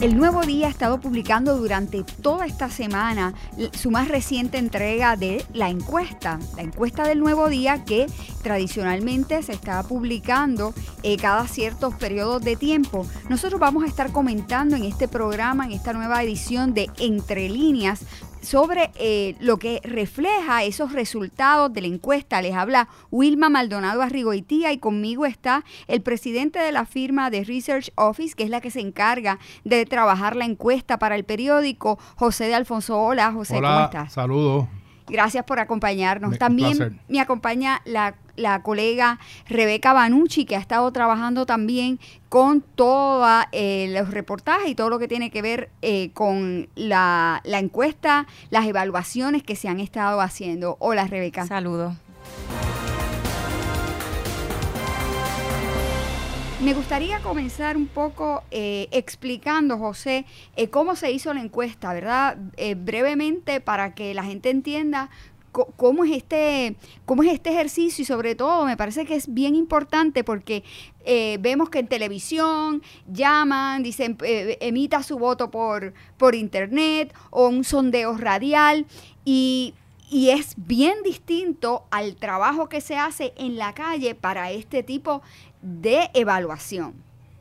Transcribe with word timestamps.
El 0.00 0.16
Nuevo 0.16 0.40
Día 0.46 0.68
ha 0.68 0.70
estado 0.70 0.98
publicando 0.98 1.58
durante 1.58 2.02
toda 2.22 2.46
esta 2.46 2.70
semana 2.70 3.34
su 3.74 3.90
más 3.90 4.08
reciente 4.08 4.56
entrega 4.56 5.14
de 5.14 5.44
la 5.52 5.68
encuesta, 5.68 6.38
la 6.56 6.62
encuesta 6.62 7.06
del 7.06 7.18
Nuevo 7.18 7.50
Día 7.50 7.84
que 7.84 8.06
tradicionalmente 8.42 9.42
se 9.42 9.52
está 9.52 9.82
publicando 9.82 10.72
eh, 11.02 11.18
cada 11.18 11.46
ciertos 11.46 11.94
periodos 11.96 12.42
de 12.42 12.56
tiempo. 12.56 13.06
Nosotros 13.28 13.60
vamos 13.60 13.84
a 13.84 13.88
estar 13.88 14.10
comentando 14.10 14.74
en 14.74 14.84
este 14.84 15.06
programa, 15.06 15.66
en 15.66 15.72
esta 15.72 15.92
nueva 15.92 16.22
edición 16.22 16.72
de 16.72 16.88
Entre 16.98 17.50
Líneas, 17.50 18.00
sobre 18.40 18.90
eh, 18.96 19.36
lo 19.40 19.58
que 19.58 19.80
refleja 19.84 20.64
esos 20.64 20.92
resultados 20.92 21.72
de 21.72 21.82
la 21.82 21.86
encuesta. 21.88 22.42
Les 22.42 22.54
habla 22.54 22.88
Wilma 23.10 23.48
Maldonado 23.48 24.02
Arrigoitía 24.02 24.72
y 24.72 24.78
conmigo 24.78 25.26
está 25.26 25.64
el 25.88 26.02
presidente 26.02 26.58
de 26.58 26.72
la 26.72 26.86
firma 26.86 27.30
de 27.30 27.44
Research 27.44 27.92
Office, 27.96 28.34
que 28.34 28.44
es 28.44 28.50
la 28.50 28.60
que 28.60 28.70
se 28.70 28.80
encarga 28.80 29.38
de 29.64 29.86
trabajar 29.86 30.36
la 30.36 30.44
encuesta 30.44 30.98
para 30.98 31.16
el 31.16 31.24
periódico, 31.24 31.98
José 32.16 32.46
de 32.46 32.54
Alfonso. 32.54 33.00
Hola, 33.00 33.32
José, 33.32 33.60
¿cómo 33.60 33.84
estás? 33.84 34.12
Saludos. 34.12 34.66
Gracias 35.10 35.44
por 35.44 35.58
acompañarnos. 35.58 36.38
También 36.38 37.00
me 37.08 37.20
acompaña 37.20 37.82
la, 37.84 38.14
colega 38.62 39.18
Rebeca 39.48 39.92
Banucci, 39.92 40.44
que 40.44 40.56
ha 40.56 40.60
estado 40.60 40.90
trabajando 40.92 41.46
también 41.46 41.98
con 42.28 42.60
todos 42.60 43.28
eh, 43.52 43.92
los 43.96 44.10
reportajes 44.10 44.68
y 44.68 44.74
todo 44.74 44.90
lo 44.90 44.98
que 44.98 45.08
tiene 45.08 45.30
que 45.30 45.42
ver 45.42 45.70
eh, 45.82 46.10
con 46.12 46.68
la, 46.74 47.40
la 47.44 47.58
encuesta, 47.58 48.26
las 48.50 48.66
evaluaciones 48.66 49.42
que 49.42 49.56
se 49.56 49.68
han 49.68 49.80
estado 49.80 50.20
haciendo. 50.20 50.76
Hola, 50.80 51.06
Rebeca. 51.06 51.46
Saludos. 51.46 51.94
Me 56.62 56.74
gustaría 56.74 57.20
comenzar 57.20 57.78
un 57.78 57.86
poco 57.86 58.42
eh, 58.50 58.88
explicando, 58.90 59.78
José, 59.78 60.26
eh, 60.56 60.68
cómo 60.68 60.94
se 60.94 61.10
hizo 61.10 61.32
la 61.32 61.40
encuesta, 61.40 61.94
¿verdad? 61.94 62.36
Eh, 62.58 62.74
brevemente 62.74 63.62
para 63.62 63.94
que 63.94 64.12
la 64.12 64.24
gente 64.24 64.50
entienda 64.50 65.08
cómo 65.52 66.04
es 66.04 66.12
este 66.12 66.76
cómo 67.04 67.22
es 67.22 67.32
este 67.32 67.50
ejercicio 67.50 68.02
y 68.02 68.06
sobre 68.06 68.34
todo 68.34 68.64
me 68.64 68.76
parece 68.76 69.04
que 69.04 69.16
es 69.16 69.32
bien 69.32 69.54
importante 69.54 70.24
porque 70.24 70.62
vemos 71.40 71.70
que 71.70 71.80
en 71.80 71.88
televisión 71.88 72.82
llaman 73.06 73.82
dicen 73.82 74.16
emita 74.20 75.02
su 75.02 75.18
voto 75.18 75.50
por 75.50 75.92
por 76.18 76.34
internet 76.34 77.12
o 77.30 77.48
un 77.48 77.64
sondeo 77.64 78.16
radial 78.16 78.86
y 79.24 79.74
y 80.10 80.30
es 80.30 80.54
bien 80.56 81.02
distinto 81.04 81.84
al 81.90 82.16
trabajo 82.16 82.68
que 82.68 82.80
se 82.80 82.96
hace 82.96 83.32
en 83.36 83.56
la 83.56 83.72
calle 83.74 84.16
para 84.16 84.50
este 84.50 84.82
tipo 84.82 85.22
de 85.62 86.10
evaluación. 86.14 86.94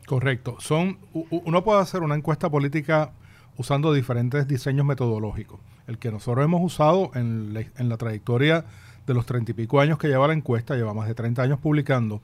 Correcto. 0.06 0.58
Son, 0.60 1.00
uno 1.14 1.64
puede 1.64 1.82
hacer 1.82 2.04
una 2.04 2.16
encuesta 2.16 2.50
política 2.50 3.12
usando 3.58 3.92
diferentes 3.92 4.48
diseños 4.48 4.86
metodológicos. 4.86 5.60
El 5.90 5.98
que 5.98 6.12
nosotros 6.12 6.46
hemos 6.46 6.62
usado 6.62 7.10
en 7.16 7.54
la, 7.54 7.98
trayectoria 7.98 8.64
de 9.08 9.14
los 9.16 9.26
treinta 9.26 9.52
y 9.52 9.54
pico 9.56 9.80
años 9.80 9.98
que 9.98 10.08
lleva 10.08 10.28
la 10.28 10.34
encuesta, 10.34 10.76
lleva 10.76 10.94
más 10.94 11.08
de 11.08 11.16
30 11.16 11.42
años 11.42 11.60
publicando, 11.60 12.22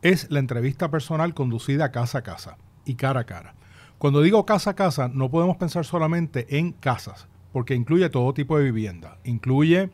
es 0.00 0.30
la 0.30 0.38
entrevista 0.38 0.90
personal 0.90 1.34
conducida 1.34 1.92
casa 1.92 2.18
a 2.18 2.22
casa 2.22 2.56
y 2.86 2.94
cara 2.94 3.20
a 3.20 3.24
cara. 3.24 3.54
Cuando 3.98 4.22
digo 4.22 4.46
casa 4.46 4.70
a 4.70 4.74
casa, 4.74 5.08
no 5.12 5.30
podemos 5.30 5.58
pensar 5.58 5.84
solamente 5.84 6.58
en 6.58 6.72
casas, 6.72 7.28
porque 7.52 7.74
incluye 7.74 8.08
todo 8.08 8.32
tipo 8.32 8.56
de 8.56 8.64
vivienda. 8.64 9.18
Incluye 9.24 9.90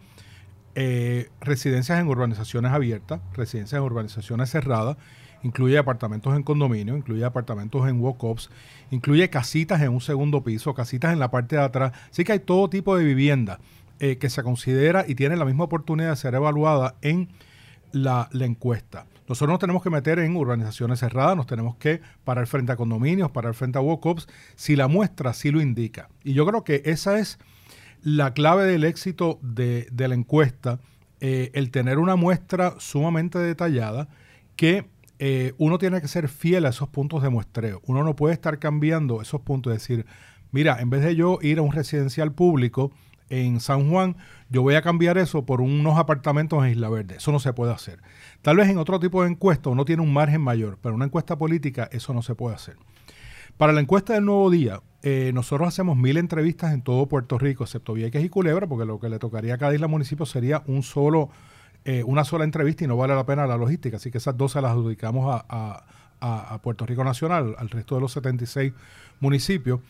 eh, 0.76 1.30
residencias 1.40 1.98
en 1.98 2.06
urbanizaciones 2.06 2.70
abiertas, 2.70 3.20
residencias 3.34 3.80
en 3.80 3.84
urbanizaciones 3.84 4.50
cerradas 4.50 4.98
incluye 5.42 5.78
apartamentos 5.78 6.36
en 6.36 6.42
condominio, 6.42 6.96
incluye 6.96 7.24
apartamentos 7.24 7.88
en 7.88 8.00
walk-ups, 8.00 8.50
incluye 8.90 9.30
casitas 9.30 9.80
en 9.82 9.90
un 9.90 10.00
segundo 10.00 10.42
piso, 10.42 10.74
casitas 10.74 11.12
en 11.12 11.18
la 11.18 11.30
parte 11.30 11.56
de 11.56 11.62
atrás. 11.62 11.92
Así 12.10 12.24
que 12.24 12.32
hay 12.32 12.40
todo 12.40 12.68
tipo 12.68 12.96
de 12.96 13.04
vivienda 13.04 13.58
eh, 13.98 14.18
que 14.18 14.30
se 14.30 14.42
considera 14.42 15.04
y 15.06 15.14
tiene 15.14 15.36
la 15.36 15.44
misma 15.44 15.64
oportunidad 15.64 16.10
de 16.10 16.16
ser 16.16 16.34
evaluada 16.34 16.94
en 17.02 17.28
la, 17.92 18.28
encuesta. 18.32 19.06
Nosotros 19.28 19.50
nos 19.50 19.58
tenemos 19.58 19.82
que 19.82 19.90
meter 19.90 20.18
en 20.18 20.36
urbanizaciones 20.36 21.00
cerradas, 21.00 21.36
nos 21.36 21.46
tenemos 21.46 21.76
que 21.76 22.00
parar 22.24 22.46
frente 22.46 22.72
a 22.72 22.76
condominios, 22.76 23.30
parar 23.30 23.54
frente 23.54 23.78
a 23.78 23.82
walk-ups, 23.82 24.28
si 24.56 24.76
la 24.76 24.88
muestra 24.88 25.32
sí 25.32 25.50
lo 25.50 25.60
indica. 25.60 26.08
Y 26.24 26.32
yo 26.32 26.46
creo 26.46 26.64
que 26.64 26.82
esa 26.84 27.18
es 27.18 27.38
la 28.02 28.32
clave 28.32 28.64
del 28.64 28.84
éxito 28.84 29.38
de, 29.42 29.86
la 29.96 30.14
encuesta, 30.14 30.80
eh, 31.20 31.50
el 31.54 31.70
tener 31.70 31.98
una 31.98 32.16
muestra 32.16 32.76
sumamente 32.78 33.38
detallada 33.38 34.08
que 34.56 34.88
eh, 35.22 35.52
uno 35.58 35.76
tiene 35.76 36.00
que 36.00 36.08
ser 36.08 36.28
fiel 36.28 36.64
a 36.64 36.70
esos 36.70 36.88
puntos 36.88 37.22
de 37.22 37.28
muestreo. 37.28 37.82
Uno 37.84 38.02
no 38.02 38.16
puede 38.16 38.32
estar 38.32 38.58
cambiando 38.58 39.20
esos 39.20 39.42
puntos, 39.42 39.74
es 39.74 39.82
decir, 39.82 40.06
mira, 40.50 40.80
en 40.80 40.88
vez 40.88 41.02
de 41.04 41.14
yo 41.14 41.38
ir 41.42 41.58
a 41.58 41.62
un 41.62 41.72
residencial 41.72 42.32
público 42.32 42.90
en 43.28 43.60
San 43.60 43.90
Juan, 43.90 44.16
yo 44.48 44.62
voy 44.62 44.76
a 44.76 44.82
cambiar 44.82 45.18
eso 45.18 45.44
por 45.44 45.60
unos 45.60 45.98
apartamentos 45.98 46.64
en 46.64 46.70
Isla 46.70 46.88
Verde. 46.88 47.16
Eso 47.16 47.32
no 47.32 47.38
se 47.38 47.52
puede 47.52 47.70
hacer. 47.70 48.00
Tal 48.40 48.56
vez 48.56 48.70
en 48.70 48.78
otro 48.78 48.98
tipo 48.98 49.22
de 49.22 49.28
encuesta 49.28 49.68
uno 49.68 49.84
tiene 49.84 50.02
un 50.02 50.10
margen 50.10 50.40
mayor, 50.40 50.78
pero 50.80 50.94
en 50.94 50.96
una 50.96 51.04
encuesta 51.04 51.36
política 51.36 51.90
eso 51.92 52.14
no 52.14 52.22
se 52.22 52.34
puede 52.34 52.56
hacer. 52.56 52.78
Para 53.58 53.74
la 53.74 53.82
encuesta 53.82 54.14
del 54.14 54.24
nuevo 54.24 54.48
día, 54.48 54.80
eh, 55.02 55.32
nosotros 55.34 55.68
hacemos 55.68 55.98
mil 55.98 56.16
entrevistas 56.16 56.72
en 56.72 56.80
todo 56.80 57.06
Puerto 57.08 57.36
Rico, 57.36 57.64
excepto 57.64 57.92
Vieques 57.92 58.24
y 58.24 58.30
Culebra, 58.30 58.66
porque 58.66 58.86
lo 58.86 58.98
que 58.98 59.10
le 59.10 59.18
tocaría 59.18 59.52
a 59.52 59.58
cada 59.58 59.74
isla 59.74 59.86
municipio 59.86 60.24
sería 60.24 60.62
un 60.66 60.82
solo 60.82 61.28
eh, 61.84 62.02
una 62.04 62.24
sola 62.24 62.44
entrevista 62.44 62.84
y 62.84 62.86
no 62.86 62.96
vale 62.96 63.14
la 63.14 63.24
pena 63.24 63.46
la 63.46 63.56
logística. 63.56 63.96
Así 63.96 64.10
que 64.10 64.18
esas 64.18 64.36
dos 64.36 64.52
se 64.52 64.60
las 64.60 64.72
adjudicamos 64.72 65.42
a, 65.48 65.84
Puerto 66.62 66.84
Rico 66.84 67.02
Nacional, 67.02 67.54
al 67.56 67.70
resto 67.70 67.94
de 67.94 68.02
los 68.02 68.12
76 68.12 68.74
municipios. 69.20 69.80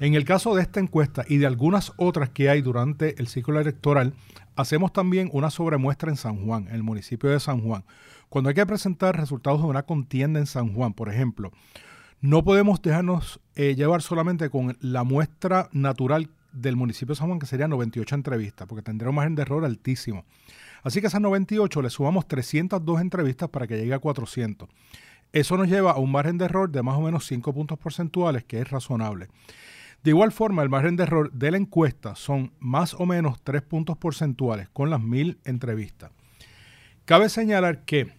En 0.00 0.14
el 0.14 0.26
caso 0.26 0.54
de 0.54 0.60
esta 0.60 0.80
encuesta 0.80 1.24
y 1.26 1.38
de 1.38 1.46
algunas 1.46 1.94
otras 1.96 2.28
que 2.28 2.50
hay 2.50 2.60
durante 2.60 3.18
el 3.18 3.26
ciclo 3.26 3.58
electoral, 3.58 4.12
hacemos 4.54 4.92
también 4.92 5.30
una 5.32 5.48
sobremuestra 5.48 6.10
en 6.10 6.16
San 6.16 6.44
Juan, 6.44 6.68
en 6.68 6.74
el 6.74 6.82
municipio 6.82 7.30
de 7.30 7.40
San 7.40 7.62
Juan. 7.62 7.84
Cuando 8.28 8.48
hay 8.48 8.54
que 8.54 8.66
presentar 8.66 9.16
resultados 9.16 9.62
de 9.62 9.68
una 9.68 9.84
contienda 9.84 10.38
en 10.38 10.46
San 10.46 10.74
Juan, 10.74 10.92
por 10.92 11.08
ejemplo, 11.08 11.52
no 12.20 12.44
podemos 12.44 12.82
dejarnos 12.82 13.40
eh, 13.54 13.74
llevar 13.74 14.02
solamente 14.02 14.50
con 14.50 14.76
la 14.80 15.04
muestra 15.04 15.70
natural 15.72 16.28
del 16.52 16.76
municipio 16.76 17.14
de 17.14 17.18
San 17.18 17.28
Juan, 17.28 17.38
que 17.38 17.46
sería 17.46 17.68
98 17.68 18.14
entrevistas, 18.14 18.66
porque 18.68 18.82
tendría 18.82 19.08
un 19.08 19.16
margen 19.16 19.34
de 19.34 19.42
error 19.42 19.64
altísimo. 19.64 20.24
Así 20.82 21.00
que 21.00 21.08
esas 21.08 21.20
98 21.20 21.82
le 21.82 21.90
sumamos 21.90 22.26
302 22.28 23.00
entrevistas 23.00 23.48
para 23.48 23.66
que 23.66 23.76
llegue 23.76 23.94
a 23.94 23.98
400. 23.98 24.68
Eso 25.32 25.56
nos 25.56 25.68
lleva 25.68 25.92
a 25.92 25.98
un 25.98 26.10
margen 26.10 26.38
de 26.38 26.46
error 26.46 26.70
de 26.70 26.82
más 26.82 26.96
o 26.96 27.00
menos 27.00 27.26
5 27.26 27.52
puntos 27.52 27.78
porcentuales, 27.78 28.44
que 28.44 28.60
es 28.60 28.70
razonable. 28.70 29.28
De 30.02 30.10
igual 30.10 30.32
forma, 30.32 30.62
el 30.62 30.68
margen 30.68 30.96
de 30.96 31.02
error 31.02 31.32
de 31.32 31.50
la 31.50 31.56
encuesta 31.56 32.14
son 32.14 32.52
más 32.60 32.94
o 32.94 33.04
menos 33.04 33.42
3 33.42 33.62
puntos 33.62 33.98
porcentuales 33.98 34.68
con 34.70 34.90
las 34.90 35.02
1000 35.02 35.38
entrevistas. 35.44 36.12
Cabe 37.04 37.28
señalar 37.28 37.84
que 37.84 38.12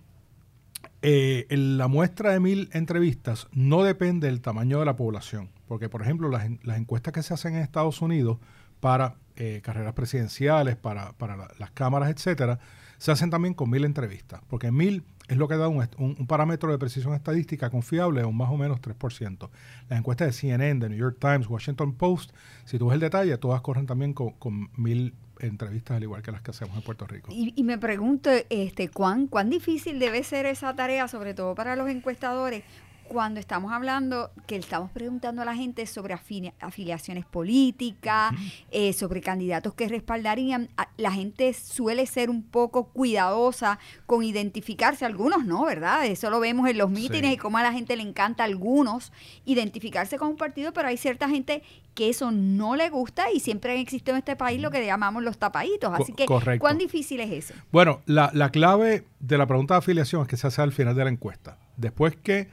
eh, 1.01 1.45
la 1.49 1.87
muestra 1.87 2.31
de 2.31 2.39
1000 2.39 2.69
entrevistas 2.73 3.47
no 3.53 3.83
depende 3.83 4.27
del 4.27 4.41
tamaño 4.41 4.79
de 4.79 4.85
la 4.85 4.97
población, 4.97 5.49
porque 5.67 5.87
por 5.87 6.01
ejemplo 6.01 6.29
las 6.29 6.77
encuestas 6.77 7.13
que 7.13 7.23
se 7.23 7.33
hacen 7.33 7.55
en 7.55 7.61
Estados 7.61 8.01
Unidos 8.01 8.37
para 8.81 9.15
eh, 9.41 9.61
carreras 9.63 9.93
presidenciales, 9.93 10.75
para, 10.75 11.13
las 11.57 11.71
cámaras, 11.71 12.09
etcétera, 12.09 12.59
se 12.97 13.09
hacen 13.09 13.29
también 13.29 13.53
con 13.53 13.69
mil 13.69 13.85
entrevistas, 13.85 14.41
porque 14.49 14.69
mil 14.69 15.05
es 15.29 15.37
lo 15.37 15.47
que 15.47 15.55
da 15.55 15.69
un, 15.69 16.27
parámetro 16.27 16.69
de 16.69 16.77
precisión 16.77 17.13
estadística 17.13 17.69
confiable 17.69 18.19
de 18.19 18.25
un 18.27 18.35
más 18.35 18.49
o 18.49 18.57
menos 18.57 18.81
3%. 18.81 19.49
Las 19.87 19.99
encuestas 19.99 20.27
de 20.27 20.33
CNN, 20.33 20.81
de 20.81 20.89
New 20.89 20.97
York 20.97 21.19
Times, 21.21 21.47
Washington 21.47 21.93
Post, 21.93 22.31
si 22.65 22.77
tú 22.77 22.87
ves 22.87 22.95
el 22.95 22.99
detalle, 22.99 23.37
todas 23.37 23.61
corren 23.61 23.85
también 23.85 24.13
con, 24.13 24.69
mil 24.75 25.13
entrevistas 25.39 25.95
al 25.95 26.03
igual 26.03 26.21
que 26.21 26.33
las 26.33 26.41
que 26.41 26.51
hacemos 26.51 26.75
en 26.75 26.81
Puerto 26.81 27.07
Rico. 27.07 27.29
Y, 27.31 27.63
me 27.63 27.77
pregunto, 27.77 28.29
este, 28.49 28.89
¿cuán, 28.89 29.27
¿cuán 29.27 29.49
difícil 29.49 29.99
debe 29.99 30.21
ser 30.23 30.45
esa 30.47 30.75
tarea, 30.75 31.07
sobre 31.07 31.33
todo 31.33 31.55
para 31.55 31.77
los 31.77 31.89
encuestadores? 31.89 32.65
Cuando 33.09 33.39
estamos 33.39 33.73
hablando, 33.73 34.31
que 34.45 34.55
estamos 34.55 34.91
preguntando 34.91 35.41
a 35.41 35.45
la 35.45 35.55
gente 35.55 35.85
sobre 35.87 36.13
afiliaciones 36.13 37.25
políticas, 37.25 38.33
eh, 38.71 38.93
sobre 38.93 39.19
candidatos 39.21 39.73
que 39.73 39.87
respaldarían, 39.89 40.69
la 40.95 41.11
gente 41.11 41.53
suele 41.53 42.05
ser 42.05 42.29
un 42.29 42.43
poco 42.43 42.85
cuidadosa 42.89 43.79
con 44.05 44.23
identificarse, 44.23 45.05
algunos 45.05 45.43
no, 45.43 45.65
¿verdad? 45.65 46.05
Eso 46.05 46.29
lo 46.29 46.39
vemos 46.39 46.69
en 46.69 46.77
los 46.77 46.91
mítines 46.91 47.33
y 47.33 47.37
cómo 47.37 47.57
a 47.57 47.63
la 47.63 47.73
gente 47.73 47.95
le 47.97 48.03
encanta 48.03 48.43
a 48.43 48.45
algunos 48.45 49.11
identificarse 49.43 50.17
con 50.17 50.29
un 50.29 50.37
partido, 50.37 50.71
pero 50.71 50.87
hay 50.87 50.97
cierta 50.97 51.27
gente 51.27 51.63
que 51.95 52.09
eso 52.09 52.31
no 52.31 52.75
le 52.75 52.89
gusta 52.89 53.31
y 53.31 53.39
siempre 53.39 53.73
han 53.73 53.79
existido 53.79 54.15
en 54.15 54.19
este 54.19 54.35
país 54.35 54.61
lo 54.61 54.69
que 54.69 54.85
llamamos 54.85 55.23
los 55.23 55.39
tapaditos. 55.39 55.91
Así 55.99 56.13
que, 56.13 56.27
¿cuán 56.59 56.77
difícil 56.77 57.19
es 57.21 57.31
eso? 57.31 57.53
Bueno, 57.71 58.01
la, 58.05 58.29
la 58.33 58.51
clave 58.51 59.03
de 59.19 59.37
la 59.39 59.47
pregunta 59.47 59.73
de 59.73 59.79
afiliación 59.79 60.21
es 60.21 60.27
que 60.27 60.37
se 60.37 60.45
hace 60.45 60.61
al 60.61 60.71
final 60.71 60.95
de 60.95 61.03
la 61.03 61.09
encuesta. 61.09 61.57
Después 61.75 62.15
que 62.15 62.47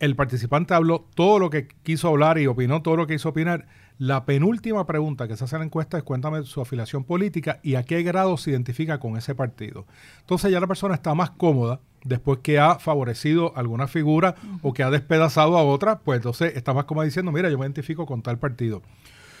el 0.00 0.16
participante 0.16 0.74
habló 0.74 1.06
todo 1.14 1.38
lo 1.38 1.50
que 1.50 1.68
quiso 1.82 2.08
hablar 2.08 2.38
y 2.38 2.46
opinó 2.46 2.82
todo 2.82 2.96
lo 2.96 3.06
que 3.06 3.14
quiso 3.14 3.30
opinar. 3.30 3.66
La 3.96 4.24
penúltima 4.24 4.86
pregunta 4.86 5.28
que 5.28 5.36
se 5.36 5.44
hace 5.44 5.54
en 5.54 5.60
la 5.60 5.66
encuesta 5.66 5.96
es 5.96 6.02
cuéntame 6.02 6.42
su 6.42 6.60
afiliación 6.60 7.04
política 7.04 7.60
y 7.62 7.76
a 7.76 7.84
qué 7.84 8.02
grado 8.02 8.36
se 8.36 8.50
identifica 8.50 8.98
con 8.98 9.16
ese 9.16 9.34
partido. 9.36 9.86
Entonces 10.20 10.50
ya 10.50 10.58
la 10.58 10.66
persona 10.66 10.94
está 10.94 11.14
más 11.14 11.30
cómoda 11.30 11.80
después 12.04 12.40
que 12.40 12.58
ha 12.58 12.78
favorecido 12.78 13.56
alguna 13.56 13.86
figura 13.86 14.34
o 14.62 14.72
que 14.72 14.82
ha 14.82 14.90
despedazado 14.90 15.56
a 15.56 15.64
otra, 15.64 16.00
pues 16.00 16.16
entonces 16.16 16.56
está 16.56 16.74
más 16.74 16.84
cómoda 16.84 17.04
diciendo, 17.04 17.30
mira, 17.30 17.48
yo 17.50 17.58
me 17.58 17.64
identifico 17.64 18.04
con 18.04 18.20
tal 18.20 18.38
partido. 18.38 18.82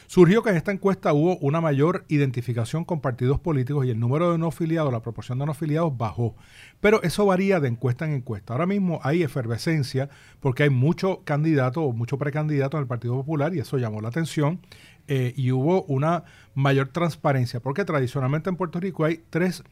Surgió 0.06 0.42
que 0.42 0.50
en 0.50 0.56
esta 0.56 0.72
encuesta 0.72 1.12
hubo 1.12 1.36
una 1.38 1.60
mayor 1.60 2.04
identificación 2.08 2.84
con 2.84 3.00
partidos 3.00 3.40
políticos 3.40 3.86
y 3.86 3.90
el 3.90 3.98
número 3.98 4.32
de 4.32 4.38
no 4.38 4.48
afiliados, 4.48 4.92
la 4.92 5.00
proporción 5.00 5.38
de 5.38 5.46
no 5.46 5.52
afiliados 5.52 5.96
bajó. 5.96 6.36
Pero 6.80 7.02
eso 7.02 7.26
varía 7.26 7.60
de 7.60 7.68
encuesta 7.68 8.04
en 8.04 8.12
encuesta. 8.12 8.52
Ahora 8.52 8.66
mismo 8.66 9.00
hay 9.02 9.22
efervescencia 9.22 10.08
porque 10.40 10.64
hay 10.64 10.70
mucho 10.70 11.22
candidato 11.24 11.82
o 11.82 11.92
mucho 11.92 12.18
precandidato 12.18 12.76
en 12.76 12.82
el 12.82 12.86
Partido 12.86 13.14
Popular 13.14 13.54
y 13.54 13.60
eso 13.60 13.78
llamó 13.78 14.00
la 14.00 14.08
atención. 14.08 14.60
Eh, 15.06 15.34
y 15.36 15.52
hubo 15.52 15.82
una 15.84 16.24
mayor 16.54 16.88
transparencia 16.88 17.60
porque 17.60 17.84
tradicionalmente 17.84 18.48
en 18.48 18.56
Puerto 18.56 18.80
Rico 18.80 19.04
hay 19.04 19.22
tres 19.28 19.62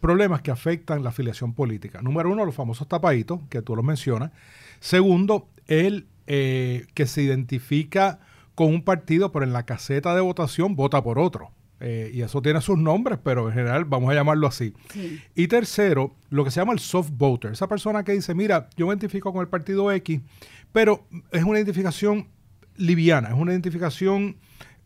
problemas 0.00 0.42
que 0.42 0.50
afectan 0.50 1.02
la 1.02 1.10
afiliación 1.10 1.54
política. 1.54 2.02
Número 2.02 2.30
uno, 2.30 2.44
los 2.44 2.54
famosos 2.54 2.88
tapaditos, 2.88 3.40
que 3.48 3.62
tú 3.62 3.74
los 3.74 3.84
mencionas. 3.84 4.32
Segundo, 4.80 5.48
el 5.66 6.08
eh, 6.26 6.86
que 6.94 7.06
se 7.06 7.22
identifica 7.22 8.20
con 8.54 8.68
un 8.68 8.82
partido, 8.82 9.32
pero 9.32 9.44
en 9.44 9.52
la 9.52 9.64
caseta 9.64 10.14
de 10.14 10.20
votación 10.20 10.76
vota 10.76 11.02
por 11.02 11.18
otro. 11.18 11.50
Eh, 11.80 12.10
y 12.14 12.22
eso 12.22 12.40
tiene 12.40 12.60
sus 12.60 12.78
nombres, 12.78 13.18
pero 13.22 13.48
en 13.48 13.54
general 13.54 13.84
vamos 13.84 14.10
a 14.10 14.14
llamarlo 14.14 14.46
así. 14.46 14.72
Y 15.34 15.48
tercero, 15.48 16.14
lo 16.30 16.44
que 16.44 16.50
se 16.50 16.60
llama 16.60 16.72
el 16.72 16.78
soft 16.78 17.10
voter, 17.12 17.52
esa 17.52 17.68
persona 17.68 18.04
que 18.04 18.12
dice, 18.12 18.34
mira, 18.34 18.70
yo 18.76 18.86
me 18.86 18.92
identifico 18.92 19.32
con 19.32 19.42
el 19.42 19.48
partido 19.48 19.90
X, 19.92 20.20
pero 20.72 21.06
es 21.30 21.44
una 21.44 21.58
identificación 21.58 22.28
liviana, 22.76 23.28
es 23.28 23.34
una 23.34 23.52
identificación 23.52 24.36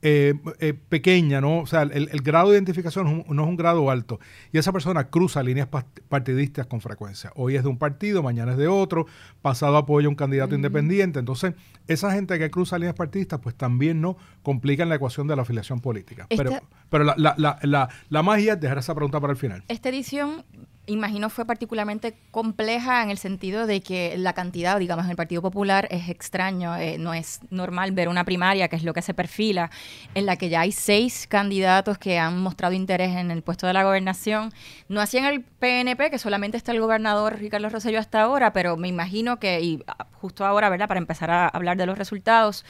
eh, 0.00 0.35
eh, 0.61 0.75
pequeña, 0.75 1.41
¿no? 1.41 1.59
O 1.59 1.67
sea, 1.67 1.83
el, 1.83 2.23
grado 2.23 2.50
de 2.50 2.56
identificación 2.56 3.25
no 3.29 3.43
es 3.43 3.49
un 3.49 3.56
grado 3.56 3.91
alto. 3.91 4.21
Y 4.53 4.59
esa 4.59 4.73
persona 4.73 5.09
cruza 5.11 5.43
líneas 5.43 5.69
partidistas 6.09 6.67
con 6.67 6.81
frecuencia. 6.81 7.33
Hoy 7.35 7.56
es 7.56 7.65
de 7.65 7.69
un 7.69 7.79
partido, 7.79 8.23
mañana 8.23 8.53
es 8.53 8.59
de 8.59 8.69
otro, 8.69 9.06
pasado 9.43 9.77
apoya 9.77 10.06
a 10.06 10.11
un 10.11 10.15
candidato 10.15 10.55
independiente. 10.55 11.19
Entonces, 11.19 11.55
esa 11.89 12.12
gente 12.12 12.39
que 12.39 12.49
cruza 12.50 12.79
líneas 12.79 12.95
partidistas, 12.95 13.41
pues 13.41 13.56
también 13.56 14.00
no 14.00 14.17
complican 14.43 14.89
la 14.89 14.95
ecuación 14.95 15.27
de 15.27 15.35
la 15.35 15.43
afiliación 15.43 15.81
política. 15.81 16.27
pero 16.29 16.53
pero 16.91 17.05
la, 17.05 17.15
la, 17.17 17.59
la, 17.62 17.89
la 18.09 18.23
magia 18.23 18.55
es 18.55 18.61
dejar 18.61 18.79
esa 18.79 18.95
pregunta 18.95 19.21
para 19.21 19.33
el 19.33 19.37
final. 19.37 19.65
Esta 19.69 19.89
edición 19.89 20.45
imagino 20.88 21.31
fue 21.31 21.44
particularmente 21.44 22.17
compleja 22.31 23.02
en 23.02 23.11
el 23.11 23.19
sentido 23.19 23.67
de 23.67 23.81
que 23.81 24.17
la 24.19 24.32
cantidad, 24.32 24.79
digamos, 24.79 25.05
en 25.05 25.11
el 25.11 25.17
Partido 25.17 25.43
Popular 25.43 25.87
es 25.90 26.08
extraño, 26.08 26.76
eh, 26.76 26.99
no 26.99 27.14
es 27.14 27.40
normal 27.50 27.93
ver 27.93 28.08
una 28.08 28.25
primaria, 28.25 28.69
que 28.69 28.76
es 28.76 28.82
lo 28.82 28.94
que 28.94 29.02
se 29.02 29.14
perfila, 29.14 29.70
en 30.14 30.26
la 30.26 30.37
que 30.37 30.49
ya 30.49 30.61
hay 30.61 30.73
seis 30.73 31.26
candidatos 31.29 31.99
que 31.99 32.19
han 32.19 32.40
mostrado 32.40 32.75
interés 32.75 33.17
en 33.17 33.31
el 33.31 33.43
puesto 33.43 33.67
de 33.67 33.73
la 33.73 33.85
gobernación. 33.85 34.52
No 34.88 35.00
hacían 35.00 35.25
el 35.26 35.43
PNP, 35.43 36.11
que 36.11 36.19
solamente 36.19 36.56
está 36.56 36.73
el 36.73 36.81
gobernador 36.81 37.38
Ricardo 37.38 37.69
Rosselló 37.69 37.99
hasta 37.99 38.23
ahora, 38.23 38.52
pero 38.52 38.76
me 38.76 38.88
imagino 38.88 39.38
que, 39.38 39.61
y 39.61 39.82
ah, 39.87 40.06
justo 40.12 40.44
ahora, 40.44 40.69
¿verdad?, 40.70 40.88
para 40.88 40.99
empezar 40.99 41.31
a 41.31 41.49
hablar 41.49 41.76
de 41.76 41.87
los 41.87 41.99
resultados, 41.99 42.64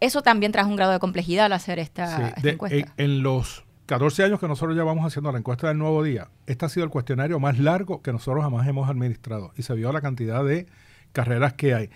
eso 0.00 0.22
también 0.22 0.52
trajo 0.52 0.68
un 0.68 0.76
grado 0.76 0.92
de 0.92 0.98
complejidad 0.98 1.46
al 1.46 1.52
hacer 1.52 1.78
esta, 1.78 2.34
encuesta. 2.42 2.92
en 2.96 3.22
los 3.22 3.64
14 3.90 4.22
años 4.22 4.38
que 4.38 4.46
nosotros 4.46 4.76
llevamos 4.76 5.04
haciendo 5.04 5.32
la 5.32 5.38
encuesta 5.38 5.66
del 5.66 5.76
nuevo 5.76 6.04
día, 6.04 6.28
este 6.46 6.64
ha 6.64 6.68
sido 6.68 6.84
el 6.84 6.90
cuestionario 6.90 7.40
más 7.40 7.58
largo 7.58 8.02
que 8.02 8.12
nosotros 8.12 8.44
jamás 8.44 8.68
hemos 8.68 8.88
administrado 8.88 9.50
y 9.56 9.64
se 9.64 9.74
vio 9.74 9.90
la 9.90 10.00
cantidad 10.00 10.44
de 10.44 10.66
carreras 11.10 11.54
que 11.54 11.74
hay. 11.74 11.90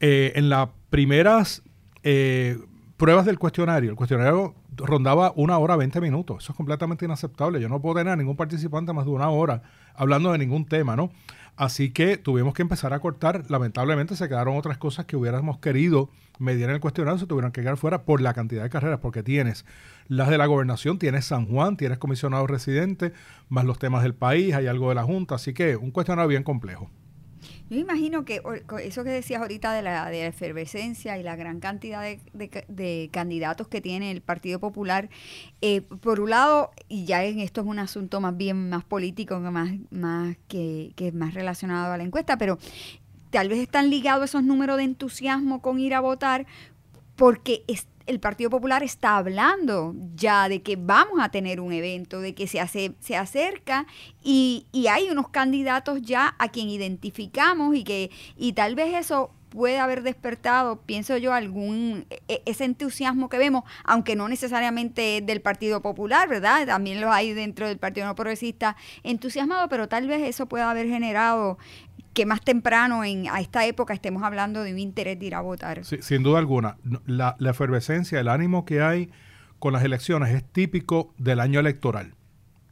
Eh, 0.00 0.32
en 0.36 0.48
las 0.48 0.70
primeras 0.88 1.62
eh, 2.04 2.56
pruebas 2.96 3.26
del 3.26 3.38
cuestionario, 3.38 3.90
el 3.90 3.96
cuestionario 3.96 4.54
rondaba 4.76 5.34
una 5.36 5.58
hora 5.58 5.76
20 5.76 6.00
minutos. 6.00 6.42
Eso 6.42 6.52
es 6.52 6.56
completamente 6.56 7.04
inaceptable. 7.04 7.60
Yo 7.60 7.68
no 7.68 7.82
puedo 7.82 7.96
tener 7.96 8.14
a 8.14 8.16
ningún 8.16 8.36
participante 8.36 8.94
más 8.94 9.04
de 9.04 9.10
una 9.10 9.28
hora 9.28 9.60
hablando 9.94 10.32
de 10.32 10.38
ningún 10.38 10.64
tema, 10.64 10.96
¿no? 10.96 11.10
Así 11.56 11.90
que 11.90 12.18
tuvimos 12.18 12.52
que 12.52 12.62
empezar 12.62 12.92
a 12.92 13.00
cortar. 13.00 13.44
Lamentablemente 13.48 14.14
se 14.14 14.28
quedaron 14.28 14.56
otras 14.56 14.76
cosas 14.76 15.06
que 15.06 15.16
hubiéramos 15.16 15.58
querido 15.58 16.10
medir 16.38 16.64
en 16.64 16.70
el 16.70 16.80
cuestionario, 16.80 17.18
se 17.18 17.26
tuvieron 17.26 17.50
que 17.50 17.62
quedar 17.62 17.78
fuera 17.78 18.04
por 18.04 18.20
la 18.20 18.34
cantidad 18.34 18.62
de 18.62 18.68
carreras, 18.68 19.00
porque 19.00 19.22
tienes 19.22 19.64
las 20.06 20.28
de 20.28 20.36
la 20.36 20.44
gobernación, 20.46 20.98
tienes 20.98 21.24
San 21.24 21.46
Juan, 21.46 21.78
tienes 21.78 21.96
comisionado 21.98 22.46
residente, 22.46 23.12
más 23.48 23.64
los 23.64 23.78
temas 23.78 24.02
del 24.02 24.14
país, 24.14 24.54
hay 24.54 24.66
algo 24.66 24.90
de 24.90 24.96
la 24.96 25.02
Junta, 25.02 25.36
así 25.36 25.54
que 25.54 25.76
un 25.76 25.90
cuestionario 25.90 26.28
bien 26.28 26.42
complejo. 26.42 26.90
Yo 27.68 27.78
imagino 27.78 28.24
que 28.24 28.40
eso 28.84 29.02
que 29.02 29.10
decías 29.10 29.40
ahorita 29.40 29.72
de 29.72 29.82
la, 29.82 30.08
de 30.08 30.26
efervescencia 30.26 31.18
y 31.18 31.24
la 31.24 31.34
gran 31.34 31.58
cantidad 31.58 32.02
de, 32.32 33.10
candidatos 33.12 33.66
que 33.66 33.80
tiene 33.80 34.12
el 34.12 34.20
Partido 34.20 34.60
Popular, 34.60 35.08
eh, 35.62 35.80
por 35.82 36.20
un 36.20 36.30
lado, 36.30 36.70
y 36.88 37.06
ya 37.06 37.24
en 37.24 37.40
esto 37.40 37.62
es 37.62 37.66
un 37.66 37.80
asunto 37.80 38.20
más 38.20 38.36
bien 38.36 38.68
más 38.68 38.84
político, 38.84 39.40
más, 39.40 39.72
más 39.90 40.36
que, 40.46 40.92
que 40.94 41.10
más 41.10 41.34
relacionado 41.34 41.92
a 41.92 41.96
la 41.96 42.04
encuesta, 42.04 42.38
pero 42.38 42.58
tal 43.30 43.48
vez 43.48 43.58
están 43.58 43.90
ligados 43.90 44.26
esos 44.26 44.44
números 44.44 44.76
de 44.76 44.84
entusiasmo 44.84 45.60
con 45.60 45.80
ir 45.80 45.94
a 45.94 46.00
votar 46.00 46.46
porque 47.16 47.64
es, 47.66 47.88
el 48.06 48.20
Partido 48.20 48.50
Popular 48.50 48.82
está 48.82 49.16
hablando 49.16 49.94
ya 50.14 50.48
de 50.48 50.62
que 50.62 50.76
vamos 50.76 51.20
a 51.20 51.30
tener 51.30 51.60
un 51.60 51.72
evento, 51.72 52.20
de 52.20 52.34
que 52.34 52.46
se, 52.46 52.60
hace, 52.60 52.94
se 53.00 53.16
acerca 53.16 53.86
y, 54.22 54.66
y, 54.72 54.86
hay 54.86 55.10
unos 55.10 55.28
candidatos 55.28 56.02
ya 56.02 56.34
a 56.38 56.48
quien 56.48 56.68
identificamos 56.68 57.74
y 57.74 57.84
que 57.84 58.10
y 58.36 58.52
tal 58.52 58.74
vez 58.74 58.94
eso 58.94 59.32
puede 59.56 59.78
haber 59.78 60.02
despertado, 60.02 60.82
pienso 60.82 61.16
yo, 61.16 61.32
algún 61.32 62.04
e, 62.10 62.20
e, 62.28 62.42
ese 62.44 62.64
entusiasmo 62.64 63.28
que 63.28 63.38
vemos, 63.38 63.64
aunque 63.84 64.14
no 64.14 64.28
necesariamente 64.28 65.22
del 65.22 65.40
Partido 65.40 65.80
Popular, 65.80 66.28
¿verdad? 66.28 66.66
También 66.66 67.00
lo 67.00 67.10
hay 67.10 67.32
dentro 67.32 67.66
del 67.66 67.78
Partido 67.78 68.06
No 68.06 68.14
Progresista 68.14 68.76
entusiasmado, 69.02 69.68
pero 69.68 69.88
tal 69.88 70.08
vez 70.08 70.22
eso 70.22 70.46
pueda 70.46 70.70
haber 70.70 70.88
generado 70.88 71.58
que 72.16 72.24
más 72.24 72.40
temprano 72.40 73.04
en, 73.04 73.28
a 73.28 73.40
esta 73.40 73.66
época 73.66 73.92
estemos 73.92 74.22
hablando 74.22 74.62
de 74.62 74.72
un 74.72 74.78
interés 74.78 75.18
de 75.20 75.26
ir 75.26 75.34
a 75.34 75.42
votar. 75.42 75.84
sin 75.84 76.22
duda 76.22 76.38
alguna. 76.38 76.78
La, 77.04 77.36
efervescencia, 77.38 78.18
el 78.18 78.28
ánimo 78.28 78.64
que 78.64 78.80
hay 78.80 79.10
con 79.58 79.74
las 79.74 79.84
elecciones 79.84 80.34
es 80.34 80.42
típico 80.42 81.12
del 81.18 81.40
año 81.40 81.60
electoral. 81.60 82.14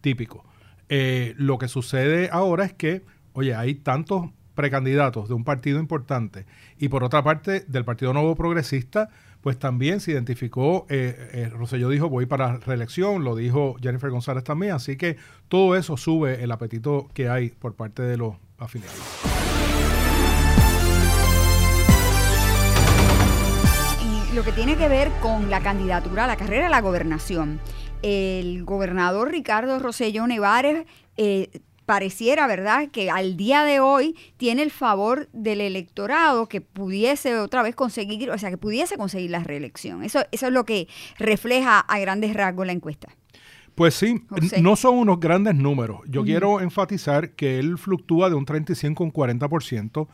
Típico. 0.00 0.46
Eh, 0.88 1.34
lo 1.36 1.58
que 1.58 1.68
sucede 1.68 2.30
ahora 2.32 2.64
es 2.64 2.72
que, 2.72 3.04
oye, 3.34 3.54
hay 3.54 3.74
tantos 3.74 4.30
precandidatos 4.54 5.28
de 5.28 5.34
un 5.34 5.44
partido 5.44 5.78
importante 5.78 6.46
y 6.78 6.88
por 6.88 7.04
otra 7.04 7.22
parte 7.22 7.64
del 7.68 7.84
Partido 7.84 8.14
Nuevo 8.14 8.34
Progresista, 8.36 9.10
pues 9.42 9.58
también 9.58 10.00
se 10.00 10.12
identificó, 10.12 10.86
eh, 10.88 11.50
eh 11.52 11.88
dijo 11.90 12.08
voy 12.08 12.24
para 12.24 12.56
reelección, 12.58 13.24
lo 13.24 13.36
dijo 13.36 13.76
Jennifer 13.82 14.08
González 14.08 14.44
también, 14.44 14.72
así 14.72 14.96
que 14.96 15.18
todo 15.48 15.76
eso 15.76 15.98
sube 15.98 16.42
el 16.42 16.50
apetito 16.50 17.10
que 17.12 17.28
hay 17.28 17.50
por 17.50 17.74
parte 17.74 18.02
de 18.02 18.16
los 18.16 18.36
afiliados. 18.58 19.00
lo 24.34 24.42
que 24.42 24.50
tiene 24.50 24.76
que 24.76 24.88
ver 24.88 25.12
con 25.22 25.48
la 25.48 25.60
candidatura 25.60 26.24
a 26.24 26.26
la 26.26 26.36
carrera 26.36 26.64
de 26.64 26.70
la 26.70 26.80
gobernación. 26.80 27.60
El 28.02 28.64
gobernador 28.64 29.30
Ricardo 29.30 29.78
Rosselló 29.78 30.26
Nevares 30.26 30.86
eh, 31.16 31.60
pareciera, 31.86 32.48
¿verdad?, 32.48 32.88
que 32.90 33.12
al 33.12 33.36
día 33.36 33.62
de 33.62 33.78
hoy 33.78 34.16
tiene 34.36 34.62
el 34.62 34.72
favor 34.72 35.28
del 35.32 35.60
electorado 35.60 36.48
que 36.48 36.60
pudiese 36.60 37.38
otra 37.38 37.62
vez 37.62 37.76
conseguir, 37.76 38.28
o 38.30 38.38
sea, 38.38 38.50
que 38.50 38.58
pudiese 38.58 38.96
conseguir 38.96 39.30
la 39.30 39.44
reelección. 39.44 40.02
Eso 40.02 40.24
es 40.32 40.42
lo 40.42 40.64
que 40.64 40.88
refleja 41.16 41.78
a 41.78 41.98
grandes 42.00 42.34
rasgos 42.34 42.66
la 42.66 42.72
encuesta. 42.72 43.14
Pues 43.74 43.94
sí, 43.94 44.22
no 44.60 44.76
son 44.76 44.96
unos 44.96 45.18
grandes 45.18 45.54
números. 45.54 46.00
Yo 46.06 46.24
quiero 46.24 46.60
enfatizar 46.60 47.30
que 47.30 47.58
él 47.58 47.76
fluctúa 47.76 48.28
de 48.28 48.36
un 48.36 48.44
35 48.44 49.02
a 49.02 49.06
un 49.06 49.12
40%. 49.12 50.08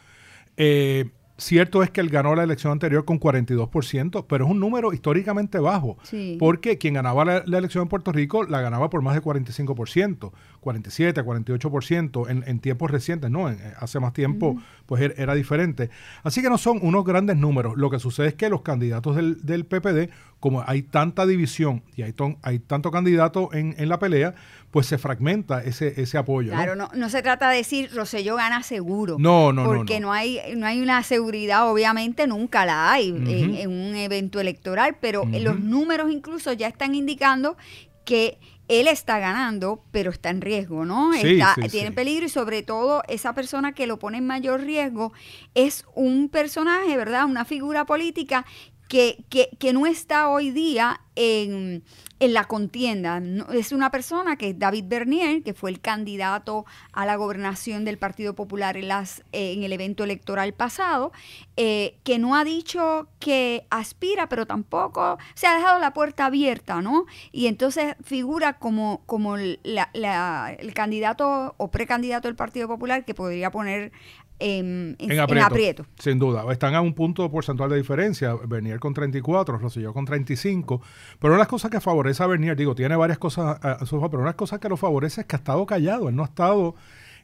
Eh, 0.57 1.11
Cierto 1.41 1.83
es 1.83 1.91
que 1.91 2.03
él 2.03 2.11
ganó 2.11 2.35
la 2.35 2.43
elección 2.43 2.71
anterior 2.71 3.07
con 3.07 3.19
42%, 3.19 4.27
pero 4.29 4.45
es 4.45 4.51
un 4.51 4.61
número 4.61 4.93
históricamente 4.93 5.59
bajo, 5.59 5.97
porque 6.39 6.77
quien 6.77 6.95
ganaba 6.95 7.25
la, 7.25 7.59
elección 7.59 7.83
en 7.83 7.89
Puerto 7.89 8.13
Rico 8.13 8.45
la 8.45 8.61
ganaba 8.61 8.91
por 8.91 9.01
más 9.01 9.15
de 9.15 9.23
45%, 9.23 10.33
47, 10.61 11.25
48% 11.25 12.31
en, 12.31 12.45
en 12.47 12.61
tiempos 12.61 12.91
recientes, 12.91 13.31
¿no? 13.31 13.47
hace 13.79 14.01
más 14.01 14.13
tiempo, 14.13 14.57
pues 14.85 15.03
er, 15.03 15.15
era 15.17 15.35
diferente. 15.35 15.89
Así 16.23 16.43
que 16.43 16.51
no 16.51 16.59
son 16.59 16.79
unos 16.83 17.05
grandes 17.05 17.39
números. 17.39 17.75
Lo 17.77 17.89
que 17.89 17.99
sucede 17.99 18.29
es 18.29 18.35
que 18.35 18.51
los 18.51 18.61
candidatos 18.61 19.17
del, 19.17 19.45
del 19.45 19.65
PPD, 19.65 20.11
como 20.41 20.65
hay 20.67 20.83
tanta 20.83 21.27
división 21.27 21.83
y 21.95 22.03
hay, 22.03 22.15
hay 22.43 22.59
tanto 22.59 22.91
candidato 22.91 23.51
en, 23.53 23.75
en 23.79 23.89
la 23.91 23.99
pelea, 23.99 24.35
pues 24.71 24.87
se 24.87 24.97
fragmenta 24.97 25.63
ese, 25.63 26.01
ese 26.01 26.17
apoyo. 26.17 26.51
Claro, 26.53 26.77
¿no? 26.77 26.89
No, 26.95 27.11
se 27.11 27.23
trata 27.23 27.51
de 27.51 27.59
decir 27.59 27.91
Rosselló 27.95 28.37
gana 28.37 28.63
seguro. 28.63 29.17
No, 29.19 29.53
no, 29.53 29.65
no. 29.65 29.69
Porque 29.69 30.01
no, 30.01 30.13
hay, 30.13 30.41
no 30.57 30.67
hay 30.67 30.81
una 30.81 31.03
seguridad, 31.03 31.71
obviamente 31.71 32.27
nunca 32.27 32.65
la 32.65 32.91
hay 32.91 33.11
en, 33.11 33.69
un 33.69 33.95
evento 33.95 34.41
electoral, 34.41 34.97
pero 35.01 35.25
los 35.27 35.61
números 35.61 36.11
incluso 36.11 36.53
ya 36.55 36.69
están 36.69 36.95
indicando 36.95 37.57
que 38.05 38.39
él 38.71 38.87
está 38.87 39.19
ganando, 39.19 39.83
pero 39.91 40.13
está 40.13 40.31
en 40.31 40.41
riesgo, 40.41 40.85
¿no? 40.85 41.13
Sí, 41.15 41.33
está, 41.33 41.57
sí, 41.57 41.69
tiene 41.69 41.89
sí. 41.89 41.95
peligro 41.95 42.27
y 42.27 42.29
sobre 42.29 42.63
todo 42.63 43.03
esa 43.09 43.35
persona 43.35 43.73
que 43.73 43.89
lo 43.89 43.99
pone 43.99 44.19
en 44.19 44.27
mayor 44.29 44.61
riesgo 44.61 45.13
es 45.55 45.85
un 45.97 46.29
personaje, 46.29 46.97
¿verdad? 46.97 47.25
Una 47.25 47.45
figura 47.45 47.85
política 47.85 48.47
que, 48.91 49.25
que, 49.57 49.73
no 49.73 49.87
está 49.87 50.29
hoy 50.29 50.51
día 50.51 51.01
en, 51.15 51.85
en 52.19 52.35
la 52.35 52.49
contienda. 52.49 53.23
Es 53.53 53.71
una 53.71 53.93
persona 53.93 54.35
que 54.35 54.49
es 54.49 54.59
David 54.59 54.87
Bernier, 54.89 55.45
que 55.45 55.55
fue 55.55 55.71
el 55.71 55.81
candidato 55.81 56.67
a 56.93 57.07
la 57.07 57.15
gobernación 57.15 57.85
del 57.85 57.99
Partido 57.99 58.35
Popular 58.35 58.77
en, 58.77 58.89
las, 58.89 59.23
en 59.31 59.63
el 59.63 59.73
evento 59.73 60.03
electoral 60.03 60.55
pasado, 60.55 61.13
eh, 61.57 61.99
que 62.03 62.19
no 62.19 62.35
ha 62.35 62.43
dicho 62.43 63.07
que 63.21 63.65
aspira, 63.71 64.29
pero 64.29 64.45
tampoco 64.45 65.19
se 65.35 65.47
ha 65.47 65.55
dejado 65.55 65.79
la 65.79 65.93
puerta 65.93 66.27
abierta, 66.27 66.83
¿no? 66.83 67.07
Y 67.31 67.47
entonces 67.47 67.95
figura 68.03 68.59
como, 68.59 69.03
como 69.07 69.37
la- 69.37 70.57
el 70.59 70.75
candidato 70.75 71.55
o 71.59 71.71
precandidato 71.71 72.27
del 72.27 72.35
Partido 72.35 72.67
Popular 72.67 73.05
que 73.05 73.15
podría 73.15 73.53
poner 73.53 73.93
en, 74.41 74.97
En 74.99 75.13
en 75.13 75.21
aprieto, 75.21 75.47
aprieto. 75.47 75.87
Sin 75.99 76.19
duda. 76.19 76.45
Están 76.53 76.75
a 76.75 76.81
un 76.81 76.95
punto 76.95 77.31
porcentual 77.31 77.71
de 77.71 77.77
diferencia. 77.77 78.35
Bernier 78.47 78.81
con 78.81 78.95
34, 78.95 79.59
Rosselló 79.59 79.93
con 79.93 80.05
35. 80.05 80.81
Pero 81.19 81.33
una 81.33 81.37
de 81.37 81.43
las 81.43 81.49
cosas 81.49 81.71
que 81.71 81.81
favorece 81.81 82.23
a 82.23 82.27
Bernier, 82.27 82.57
digo, 82.57 82.75
tiene 82.75 82.97
varias 82.97 83.19
cosas 83.19 83.59
a, 83.63 83.73
a 83.73 83.87
su 83.87 83.97
favor, 83.97 84.11
pero 84.11 84.21
una 84.23 84.29
de 84.31 84.33
las 84.33 84.37
cosas 84.39 84.59
que 84.59 84.69
lo 84.69 84.77
favorece 84.77 85.21
es 85.23 85.27
que 85.27 85.37
ha 85.37 85.39
estado 85.39 85.65
callado. 85.67 86.09
Él 86.09 86.17
no 86.17 86.23
ha 86.23 86.27
estado 86.27 86.75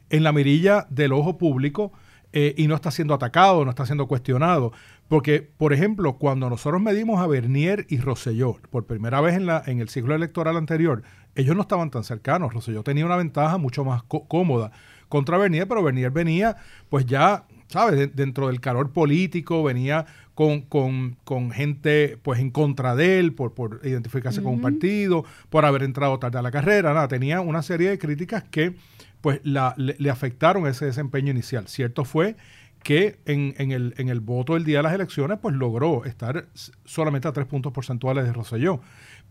en 0.09 0.23
la 0.23 0.31
mirilla 0.31 0.87
del 0.89 1.11
ojo 1.11 1.37
público 1.37 1.91
eh, 2.33 2.53
y 2.57 2.67
no 2.67 2.75
está 2.75 2.91
siendo 2.91 3.13
atacado, 3.13 3.63
no 3.65 3.71
está 3.71 3.85
siendo 3.85 4.07
cuestionado. 4.07 4.71
Porque, 5.07 5.41
por 5.57 5.71
ejemplo, 5.73 6.17
cuando 6.17 6.49
nosotros 6.49 6.81
medimos 6.81 7.21
a 7.21 7.27
Bernier 7.27 7.85
y 7.89 7.97
Rosselló 7.99 8.57
por 8.69 8.85
primera 8.85 9.21
vez 9.21 9.35
en, 9.35 9.45
la, 9.45 9.63
en 9.65 9.79
el 9.79 9.87
ciclo 9.89 10.13
electoral 10.15 10.57
anterior, 10.57 11.01
ellos 11.35 11.55
no 11.55 11.61
estaban 11.61 11.89
tan 11.91 12.03
cercanos. 12.03 12.53
Rosselló 12.53 12.83
tenía 12.83 13.05
una 13.05 13.15
ventaja 13.15 13.57
mucho 13.57 13.85
más 13.85 14.03
có- 14.03 14.27
cómoda 14.27 14.71
contra 15.09 15.37
Bernier, 15.37 15.67
pero 15.67 15.83
Bernier 15.83 16.11
venía, 16.11 16.57
pues 16.89 17.05
ya, 17.05 17.45
¿sabes? 17.67 17.97
De- 17.99 18.07
dentro 18.07 18.47
del 18.47 18.59
calor 18.61 18.91
político, 18.91 19.63
venía 19.63 20.05
con, 20.35 20.61
con- 20.61 21.17
con 21.23 21.51
gente, 21.51 22.17
pues 22.21 22.39
en 22.39 22.51
contra 22.51 22.95
de 22.95 23.19
él, 23.19 23.33
por, 23.33 23.53
por 23.53 23.81
identificarse 23.83 24.41
con 24.43 24.53
un 24.53 24.61
partido, 24.61 25.25
por 25.49 25.65
haber 25.65 25.83
entrado 25.83 26.19
tarde 26.19 26.37
a 26.39 26.41
la 26.41 26.51
carrera, 26.51 26.93
nada, 26.93 27.07
tenía 27.07 27.41
una 27.41 27.61
serie 27.63 27.89
de 27.89 27.97
críticas 27.97 28.43
que, 28.43 28.75
pues, 29.21 29.39
la- 29.43 29.73
le, 29.77 29.95
le 29.97 30.09
afectaron 30.09 30.67
ese 30.67 30.85
desempeño 30.85 31.31
inicial. 31.31 31.67
Cierto 31.67 32.05
fue 32.05 32.35
que 32.83 33.17
en, 33.25 33.55
en 33.57 33.71
el, 33.71 33.95
en 33.97 34.07
el 34.09 34.19
voto 34.21 34.53
del 34.53 34.63
día 34.63 34.77
de 34.77 34.83
las 34.83 34.93
elecciones, 34.93 35.39
pues 35.41 35.55
logró 35.55 36.05
estar 36.05 36.47
solamente 36.85 37.27
a 37.27 37.33
tres 37.33 37.47
puntos 37.47 37.73
porcentuales 37.73 38.23
de 38.25 38.31
Rosselló. 38.33 38.79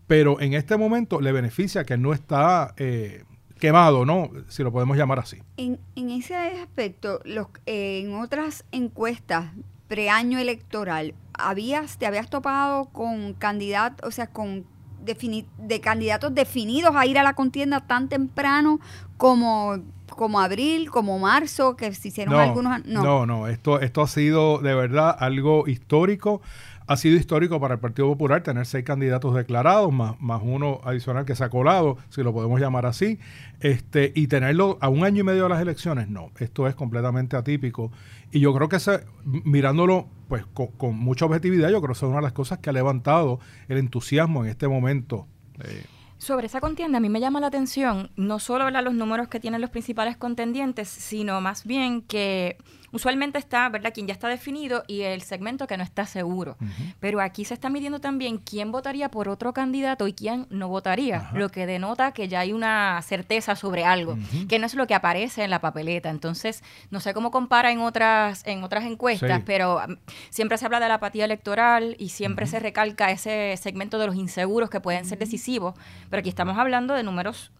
Pero 0.05 0.39
en 0.41 0.53
este 0.53 0.77
momento 0.77 1.21
le 1.21 1.31
beneficia 1.31 1.83
que 1.85 1.97
no 1.97 2.13
está 2.13 2.73
eh, 2.77 3.23
quemado, 3.57 4.05
¿no? 4.05 4.29
Si 4.47 4.63
lo 4.63 4.71
podemos 4.71 4.97
llamar 4.97 5.19
así. 5.19 5.41
En, 5.57 5.79
en 5.95 6.09
ese 6.09 6.35
aspecto, 6.35 7.19
los, 7.25 7.47
eh, 7.65 8.01
en 8.05 8.15
otras 8.15 8.63
encuestas 8.71 9.45
preaño 9.87 10.39
electoral, 10.39 11.13
habías, 11.33 11.97
te 11.97 12.05
habías 12.05 12.29
topado 12.29 12.85
con 12.85 13.33
candidatos, 13.33 14.07
o 14.07 14.11
sea, 14.11 14.27
con 14.27 14.65
defini- 15.05 15.45
de 15.57 15.79
candidatos 15.79 16.33
definidos 16.35 16.95
a 16.95 17.05
ir 17.05 17.17
a 17.17 17.23
la 17.23 17.33
contienda 17.33 17.81
tan 17.87 18.09
temprano 18.09 18.79
como, 19.15 19.77
como 20.09 20.39
abril, 20.41 20.89
como 20.91 21.17
marzo, 21.19 21.75
que 21.77 21.93
se 21.93 22.09
hicieron 22.09 22.33
algunos. 22.41 22.73
an- 22.73 22.83
No, 22.85 23.03
no, 23.03 23.25
no, 23.25 23.47
esto, 23.47 23.79
esto 23.79 24.01
ha 24.01 24.07
sido 24.07 24.57
de 24.59 24.75
verdad 24.75 25.15
algo 25.17 25.67
histórico. 25.67 26.41
Ha 26.87 26.95
sido 26.95 27.17
histórico 27.17 27.59
para 27.59 27.73
el 27.73 27.79
Partido 27.81 28.07
Popular 28.07 28.43
tener 28.43 28.65
seis 28.65 28.85
candidatos 28.85 29.35
declarados, 29.35 29.91
más, 29.91 30.19
más 30.21 30.41
uno 30.43 30.79
adicional 30.85 31.25
que 31.25 31.35
se 31.35 31.43
ha 31.43 31.49
colado, 31.49 31.97
si 32.09 32.23
lo 32.23 32.33
podemos 32.33 32.59
llamar 32.61 32.85
así, 32.85 33.19
este, 33.59 34.13
y 34.15 34.27
tenerlo 34.27 34.77
a 34.79 34.87
un 34.87 35.03
año 35.03 35.19
y 35.19 35.23
medio 35.23 35.43
de 35.43 35.49
las 35.49 35.61
elecciones, 35.61 36.07
no, 36.07 36.31
esto 36.39 36.65
es 36.65 36.75
completamente 36.75 37.35
atípico. 37.35 37.91
Y 38.31 38.39
yo 38.39 38.53
creo 38.53 38.69
que 38.69 38.77
ese, 38.77 39.01
mirándolo 39.25 40.07
pues 40.29 40.45
con, 40.45 40.67
con 40.67 40.97
mucha 40.97 41.25
objetividad, 41.25 41.69
yo 41.69 41.81
creo 41.81 41.93
que 41.93 41.97
es 41.97 42.03
una 42.03 42.17
de 42.17 42.21
las 42.23 42.33
cosas 42.33 42.59
que 42.59 42.69
ha 42.69 42.73
levantado 42.73 43.39
el 43.67 43.77
entusiasmo 43.77 44.43
en 44.45 44.49
este 44.49 44.67
momento. 44.67 45.27
Eh, 45.59 45.83
Sobre 46.17 46.47
esa 46.47 46.61
contienda, 46.61 46.97
a 46.97 47.01
mí 47.01 47.09
me 47.09 47.19
llama 47.19 47.39
la 47.39 47.47
atención 47.47 48.11
no 48.15 48.39
solo 48.39 48.65
¿verdad? 48.65 48.83
los 48.83 48.93
números 48.93 49.27
que 49.27 49.39
tienen 49.39 49.61
los 49.61 49.69
principales 49.69 50.17
contendientes, 50.17 50.87
sino 50.87 51.41
más 51.41 51.65
bien 51.65 52.01
que 52.01 52.57
usualmente 52.97 53.37
está, 53.37 53.69
¿verdad?, 53.69 53.93
quien 53.93 54.07
ya 54.07 54.13
está 54.13 54.27
definido 54.27 54.83
y 54.87 55.01
el 55.01 55.21
segmento 55.21 55.67
que 55.67 55.77
no 55.77 55.83
está 55.83 56.07
seguro. 56.07 56.57
Pero 56.99 57.21
aquí 57.21 57.45
se 57.45 57.53
está 57.53 57.69
midiendo 57.69 57.99
también 58.01 58.39
quién 58.39 58.71
votaría 58.71 59.09
por 59.11 59.29
otro 59.29 59.53
candidato 59.53 60.07
y 60.07 60.13
quién 60.13 60.47
no 60.49 60.67
votaría, 60.67 61.17
Ajá. 61.17 61.37
lo 61.37 61.49
que 61.49 61.67
denota 61.67 62.11
que 62.11 62.27
ya 62.27 62.39
hay 62.39 62.53
una 62.53 62.99
certeza 63.03 63.55
sobre 63.55 63.85
algo, 63.85 64.17
que 64.49 64.57
no 64.57 64.65
es 64.65 64.73
lo 64.73 64.87
que 64.87 64.95
aparece 64.95 65.43
en 65.43 65.51
la 65.51 65.61
papeleta. 65.61 66.09
Entonces, 66.09 66.63
no 66.89 66.99
sé 66.99 67.13
cómo 67.13 67.29
compara 67.29 67.71
en 67.71 67.79
otras, 67.81 68.41
en 68.47 68.63
otras 68.63 68.83
encuestas, 68.85 69.37
Sí. 69.37 69.43
pero 69.45 69.77
um, 69.87 69.97
siempre 70.31 70.57
se 70.57 70.65
habla 70.65 70.79
de 70.79 70.87
la 70.87 70.95
apatía 70.95 71.25
electoral 71.25 71.95
y 71.99 72.09
siempre 72.09 72.47
se 72.47 72.59
recalca 72.59 73.11
ese 73.11 73.55
segmento 73.61 73.99
de 73.99 74.07
los 74.07 74.15
inseguros 74.15 74.69
que 74.71 74.79
pueden 74.81 75.05
ser 75.05 75.19
decisivos, 75.19 75.75
pero 76.09 76.19
aquí 76.21 76.29
estamos 76.29 76.57
hablando 76.57 76.95
de 76.95 77.03
números, 77.03 77.51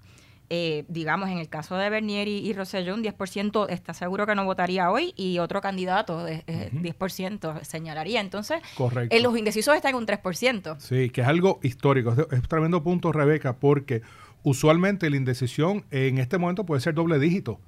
eh, 0.50 0.86
digamos, 0.88 1.30
en 1.30 1.40
el 1.40 1.50
caso 1.50 1.76
de 1.76 1.90
Bernier 1.90 2.28
y, 2.28 2.38
y 2.38 2.54
Rosselló, 2.54 2.94
un 2.94 3.04
10% 3.04 3.68
está 3.70 3.94
seguro 3.94 4.26
que 4.26 4.36
no 4.36 4.46
votaría 4.46 4.90
hoy 4.92 5.14
y 5.18 5.40
otro 5.40 5.62
candidato, 5.62 6.24
de, 6.24 6.44
eh, 6.48 6.70
10% 6.74 7.64
señalaría. 7.64 8.22
Entonces, 8.22 8.62
Correcto. 8.76 9.16
eh, 9.16 9.20
los 9.22 9.38
indecisos 9.38 9.76
están 9.76 9.92
en 9.92 9.98
un 9.98 10.06
3%. 10.08 10.80
Sí, 10.80 11.10
que 11.10 11.22
es 11.22 11.28
algo 11.28 11.60
histórico. 11.64 12.14
Es, 12.14 12.20
es 12.32 12.48
tremendo 12.48 12.84
punto, 12.84 13.12
Rebeca, 13.12 13.58
porque 13.58 14.02
usualmente 14.44 15.10
la 15.10 15.18
indecisión 15.18 15.86
en 15.92 16.18
este 16.18 16.38
momento 16.38 16.66
puede 16.66 16.82
ser 16.82 16.94
doble 16.94 17.20
dígito. 17.20 17.60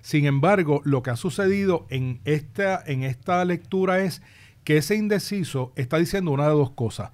Sin 0.00 0.26
embargo, 0.26 0.80
lo 0.84 1.02
que 1.02 1.10
ha 1.10 1.16
sucedido 1.16 1.86
en 1.90 2.20
esta, 2.24 2.82
en 2.86 3.02
esta 3.02 3.44
lectura 3.44 3.98
es 3.98 4.22
que 4.62 4.76
ese 4.76 4.94
indeciso 4.94 5.72
está 5.76 5.98
diciendo 5.98 6.30
una 6.30 6.44
de 6.44 6.54
dos 6.54 6.70
cosas. 6.70 7.10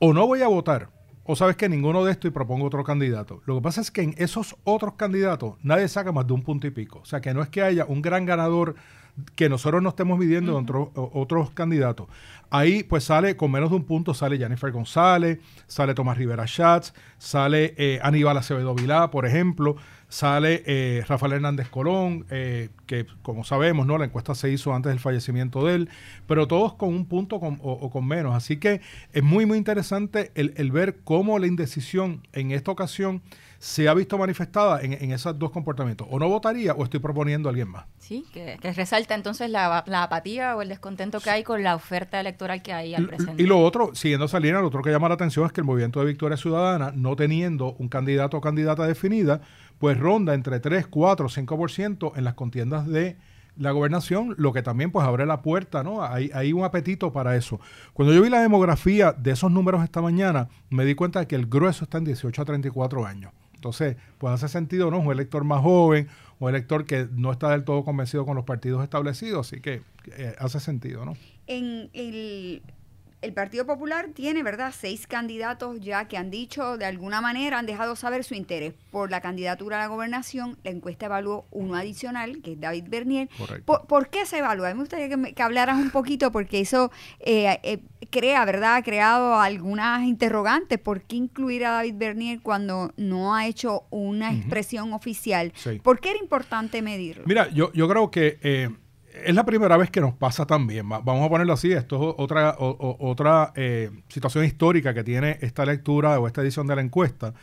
O 0.00 0.12
no 0.12 0.26
voy 0.26 0.42
a 0.42 0.48
votar, 0.48 0.90
o 1.24 1.36
sabes 1.36 1.56
que 1.56 1.68
ninguno 1.68 2.04
de 2.04 2.12
estos 2.12 2.28
y 2.28 2.32
propongo 2.32 2.66
otro 2.66 2.84
candidato. 2.84 3.40
Lo 3.46 3.56
que 3.56 3.62
pasa 3.62 3.80
es 3.80 3.90
que 3.90 4.02
en 4.02 4.14
esos 4.18 4.56
otros 4.64 4.94
candidatos 4.94 5.54
nadie 5.62 5.88
saca 5.88 6.12
más 6.12 6.26
de 6.26 6.32
un 6.34 6.42
punto 6.42 6.66
y 6.66 6.70
pico. 6.70 7.00
O 7.00 7.04
sea, 7.04 7.20
que 7.20 7.32
no 7.34 7.42
es 7.42 7.48
que 7.48 7.62
haya 7.62 7.84
un 7.86 8.02
gran 8.02 8.26
ganador 8.26 8.74
que 9.36 9.48
nosotros 9.48 9.80
no 9.80 9.90
estemos 9.90 10.18
midiendo 10.18 10.58
en 10.58 10.64
otros- 10.64 10.88
o- 10.96 11.10
otros 11.14 11.50
candidatos. 11.50 12.08
Ahí 12.50 12.82
pues 12.82 13.04
sale 13.04 13.36
con 13.36 13.50
menos 13.50 13.70
de 13.70 13.76
un 13.76 13.84
punto, 13.84 14.12
sale 14.12 14.38
Jennifer 14.38 14.70
González, 14.72 15.38
sale 15.66 15.94
Tomás 15.94 16.18
Rivera 16.18 16.46
Schatz, 16.46 16.92
sale 17.16 17.74
eh, 17.78 18.00
Aníbal 18.02 18.36
Acevedo 18.36 18.74
Vilá, 18.74 19.10
por 19.12 19.24
ejemplo, 19.24 19.76
sale 20.08 20.62
eh, 20.66 21.04
Rafael 21.08 21.32
Hernández 21.32 21.68
Colón, 21.68 22.26
eh, 22.30 22.68
que 22.86 23.06
como 23.22 23.44
sabemos, 23.44 23.86
¿no? 23.86 23.98
La 23.98 24.04
encuesta 24.04 24.34
se 24.34 24.50
hizo 24.50 24.74
antes 24.74 24.90
del 24.90 25.00
fallecimiento 25.00 25.64
de 25.66 25.74
él, 25.74 25.88
pero 26.26 26.46
todos 26.46 26.74
con 26.74 26.90
un 26.90 27.06
punto 27.06 27.40
con- 27.40 27.58
o, 27.62 27.72
o 27.72 27.90
con 27.90 28.06
menos. 28.06 28.34
Así 28.34 28.58
que 28.58 28.80
es 29.12 29.22
muy, 29.22 29.46
muy 29.46 29.58
interesante 29.58 30.30
el, 30.34 30.54
el 30.56 30.70
ver 30.70 30.98
cómo 31.04 31.38
la 31.38 31.46
indecisión 31.46 32.26
en 32.32 32.52
esta 32.52 32.70
ocasión 32.70 33.22
se 33.58 33.88
ha 33.88 33.94
visto 33.94 34.18
manifestada 34.18 34.82
en, 34.82 34.92
en 34.92 35.10
esos 35.12 35.38
dos 35.38 35.50
comportamientos. 35.50 36.06
O 36.10 36.18
no 36.18 36.28
votaría 36.28 36.74
o 36.74 36.84
estoy 36.84 37.00
proponiendo 37.00 37.48
a 37.48 37.50
alguien 37.50 37.68
más. 37.68 37.86
Sí, 37.98 38.26
que, 38.34 38.58
que 38.60 38.72
resalta 38.74 39.14
entonces 39.14 39.48
la, 39.48 39.82
la 39.86 40.02
apatía 40.02 40.54
o 40.54 40.60
el 40.60 40.68
descontento 40.68 41.18
que 41.20 41.30
hay 41.30 41.42
con 41.44 41.62
la 41.62 41.74
oferta 41.74 42.20
electoral 42.20 42.60
que 42.60 42.74
hay 42.74 42.94
al 42.94 43.06
presente. 43.06 43.42
Y 43.42 43.46
lo 43.46 43.58
otro, 43.62 43.94
siguiendo 43.94 44.26
esa 44.26 44.38
línea, 44.38 44.60
lo 44.60 44.66
otro 44.66 44.82
que 44.82 44.90
llama 44.90 45.08
la 45.08 45.14
atención 45.14 45.46
es 45.46 45.52
que 45.52 45.62
el 45.62 45.66
movimiento 45.66 46.00
de 46.00 46.06
Victoria 46.06 46.36
Ciudadana, 46.36 46.92
no 46.94 47.16
teniendo 47.16 47.72
un 47.78 47.88
candidato 47.88 48.36
o 48.36 48.40
candidata 48.42 48.86
definida, 48.86 49.40
pues 49.78 49.98
ronda 49.98 50.34
entre 50.34 50.60
3, 50.60 50.86
4, 50.86 51.28
5% 51.28 52.12
en 52.16 52.24
las 52.24 52.34
contiendas 52.34 52.86
de 52.86 53.16
la 53.56 53.70
gobernación, 53.70 54.34
lo 54.36 54.52
que 54.52 54.62
también 54.62 54.90
pues 54.90 55.06
abre 55.06 55.26
la 55.26 55.42
puerta, 55.42 55.84
¿no? 55.84 56.02
Hay, 56.02 56.30
hay 56.34 56.52
un 56.52 56.64
apetito 56.64 57.12
para 57.12 57.36
eso. 57.36 57.60
Cuando 57.92 58.12
yo 58.12 58.22
vi 58.22 58.28
la 58.28 58.40
demografía 58.40 59.12
de 59.12 59.30
esos 59.30 59.50
números 59.50 59.84
esta 59.84 60.02
mañana, 60.02 60.48
me 60.70 60.84
di 60.84 60.94
cuenta 60.94 61.20
de 61.20 61.26
que 61.26 61.36
el 61.36 61.46
grueso 61.46 61.84
está 61.84 61.98
en 61.98 62.04
18 62.04 62.42
a 62.42 62.44
34 62.44 63.06
años. 63.06 63.32
Entonces, 63.54 63.96
pues 64.18 64.34
hace 64.34 64.48
sentido, 64.48 64.90
¿no? 64.90 64.98
Un 64.98 65.10
elector 65.10 65.44
más 65.44 65.62
joven, 65.62 66.08
un 66.38 66.50
elector 66.50 66.84
que 66.84 67.08
no 67.12 67.32
está 67.32 67.50
del 67.50 67.64
todo 67.64 67.84
convencido 67.84 68.26
con 68.26 68.36
los 68.36 68.44
partidos 68.44 68.82
establecidos, 68.82 69.46
así 69.46 69.60
que 69.60 69.82
eh, 70.16 70.34
hace 70.38 70.60
sentido, 70.60 71.04
¿no? 71.06 71.16
En 71.46 71.88
el, 71.94 72.62
el 73.24 73.32
Partido 73.32 73.64
Popular 73.66 74.08
tiene, 74.14 74.42
¿verdad?, 74.42 74.72
seis 74.78 75.06
candidatos 75.06 75.80
ya 75.80 76.06
que 76.06 76.16
han 76.16 76.30
dicho, 76.30 76.76
de 76.76 76.84
alguna 76.84 77.20
manera, 77.20 77.58
han 77.58 77.66
dejado 77.66 77.96
saber 77.96 78.22
su 78.22 78.34
interés 78.34 78.74
por 78.90 79.10
la 79.10 79.20
candidatura 79.20 79.76
a 79.78 79.80
la 79.80 79.86
gobernación. 79.86 80.58
La 80.62 80.70
encuesta 80.70 81.06
evaluó 81.06 81.46
uno 81.50 81.74
adicional, 81.74 82.42
que 82.42 82.52
es 82.52 82.60
David 82.60 82.84
Bernier. 82.88 83.28
¿Por, 83.64 83.86
por 83.86 84.08
qué 84.08 84.26
se 84.26 84.38
evalúa? 84.38 84.72
Me 84.74 84.80
gustaría 84.80 85.08
que, 85.08 85.16
me- 85.16 85.32
que 85.32 85.42
hablaras 85.42 85.78
un 85.78 85.90
poquito, 85.90 86.30
porque 86.30 86.60
eso 86.60 86.92
eh, 87.20 87.58
eh, 87.62 87.80
crea, 88.10 88.44
¿verdad?, 88.44 88.76
ha 88.76 88.82
creado 88.82 89.36
algunas 89.40 90.02
interrogantes. 90.04 90.78
¿Por 90.78 91.02
qué 91.02 91.16
incluir 91.16 91.64
a 91.64 91.70
David 91.72 91.94
Bernier 91.96 92.40
cuando 92.42 92.92
no 92.96 93.34
ha 93.34 93.46
hecho 93.46 93.84
una 93.90 94.32
expresión 94.34 94.92
oficial? 94.92 95.52
Sí. 95.56 95.80
¿Por 95.82 95.98
qué 96.00 96.10
era 96.10 96.18
importante 96.18 96.82
medirlo? 96.82 97.24
Mira, 97.26 97.48
yo, 97.50 97.72
yo 97.72 97.88
creo 97.88 98.10
que 98.10 98.38
eh, 98.42 98.68
es 99.24 99.34
la 99.34 99.44
primera 99.44 99.76
vez 99.76 99.90
que 99.90 100.00
nos 100.00 100.14
pasa 100.14 100.46
también. 100.46 100.90
Va- 100.90 101.00
Vamos 101.00 101.24
a 101.26 101.28
ponerlo 101.28 101.52
así. 101.52 101.72
Esto 101.72 101.96
es 101.96 102.14
otra, 102.18 102.56
otra 102.58 103.52
eh, 103.54 103.90
situación 104.08 104.44
histórica 104.44 104.92
que 104.94 105.04
tiene 105.04 105.38
esta 105.40 105.64
lectura 105.64 106.18
o 106.18 106.26
esta 106.26 106.42
edición 106.42 106.66
de 106.66 106.76
la 106.76 106.82
encuesta. 106.82 107.34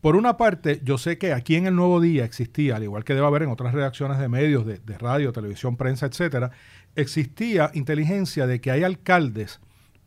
Por 0.00 0.16
una 0.16 0.36
parte, 0.36 0.80
yo 0.84 0.98
sé 0.98 1.16
que 1.16 1.32
aquí 1.32 1.56
en 1.56 1.66
el 1.66 1.74
Nuevo 1.74 1.98
Día 2.00 2.24
existía, 2.26 2.76
al 2.76 2.82
igual 2.82 3.04
que 3.04 3.14
debe 3.14 3.26
haber 3.26 3.42
en 3.44 3.48
otras 3.50 3.72
redacciones 3.72 4.18
de 4.18 4.28
medios, 4.28 4.66
de, 4.66 4.78
de 4.78 4.98
radio, 4.98 5.32
televisión, 5.32 5.76
prensa, 5.76 6.04
etcétera, 6.06 6.50
existía 6.94 7.70
inteligencia 7.72 8.46
de 8.46 8.60
que 8.60 8.70
hay 8.70 8.84
alcaldes 8.84 9.60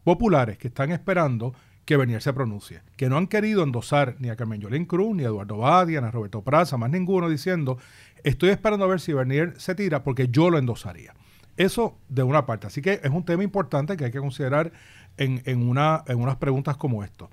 populares 0.03 0.57
que 0.59 0.67
están 0.67 0.91
esperando 0.91 1.53
que 1.87 1.95
Bernier 1.95 2.21
se 2.21 2.33
pronuncie, 2.33 2.81
que 2.97 3.07
no 3.07 3.15
han 3.15 3.27
querido 3.27 3.63
endosar 3.63 4.17
ni 4.19 4.27
a 4.27 4.35
Carmen 4.35 4.59
Yolín 4.59 4.85
Cruz, 4.85 5.15
ni 5.15 5.23
a 5.23 5.27
Eduardo 5.27 5.55
Badia, 5.55 6.01
ni 6.01 6.07
a 6.07 6.11
Roberto 6.11 6.41
Praza, 6.41 6.75
más 6.75 6.91
ninguno, 6.91 7.29
diciendo, 7.29 7.77
estoy 8.25 8.49
esperando 8.49 8.83
a 8.83 8.89
ver 8.89 8.99
si 8.99 9.13
Bernier 9.13 9.53
se 9.57 9.73
tira 9.73 10.03
porque 10.03 10.27
yo 10.27 10.49
lo 10.49 10.57
endosaría. 10.57 11.13
Eso 11.55 11.97
de 12.09 12.23
una 12.23 12.45
parte. 12.45 12.67
Así 12.67 12.81
que 12.81 12.99
es 13.01 13.09
un 13.09 13.23
tema 13.23 13.41
importante 13.41 13.95
que 13.95 14.03
hay 14.03 14.11
que 14.11 14.19
considerar 14.19 14.73
en, 15.15 15.41
en, 15.45 15.65
una, 15.65 16.03
en 16.07 16.19
unas 16.19 16.35
preguntas 16.35 16.75
como 16.75 17.05
esto. 17.05 17.29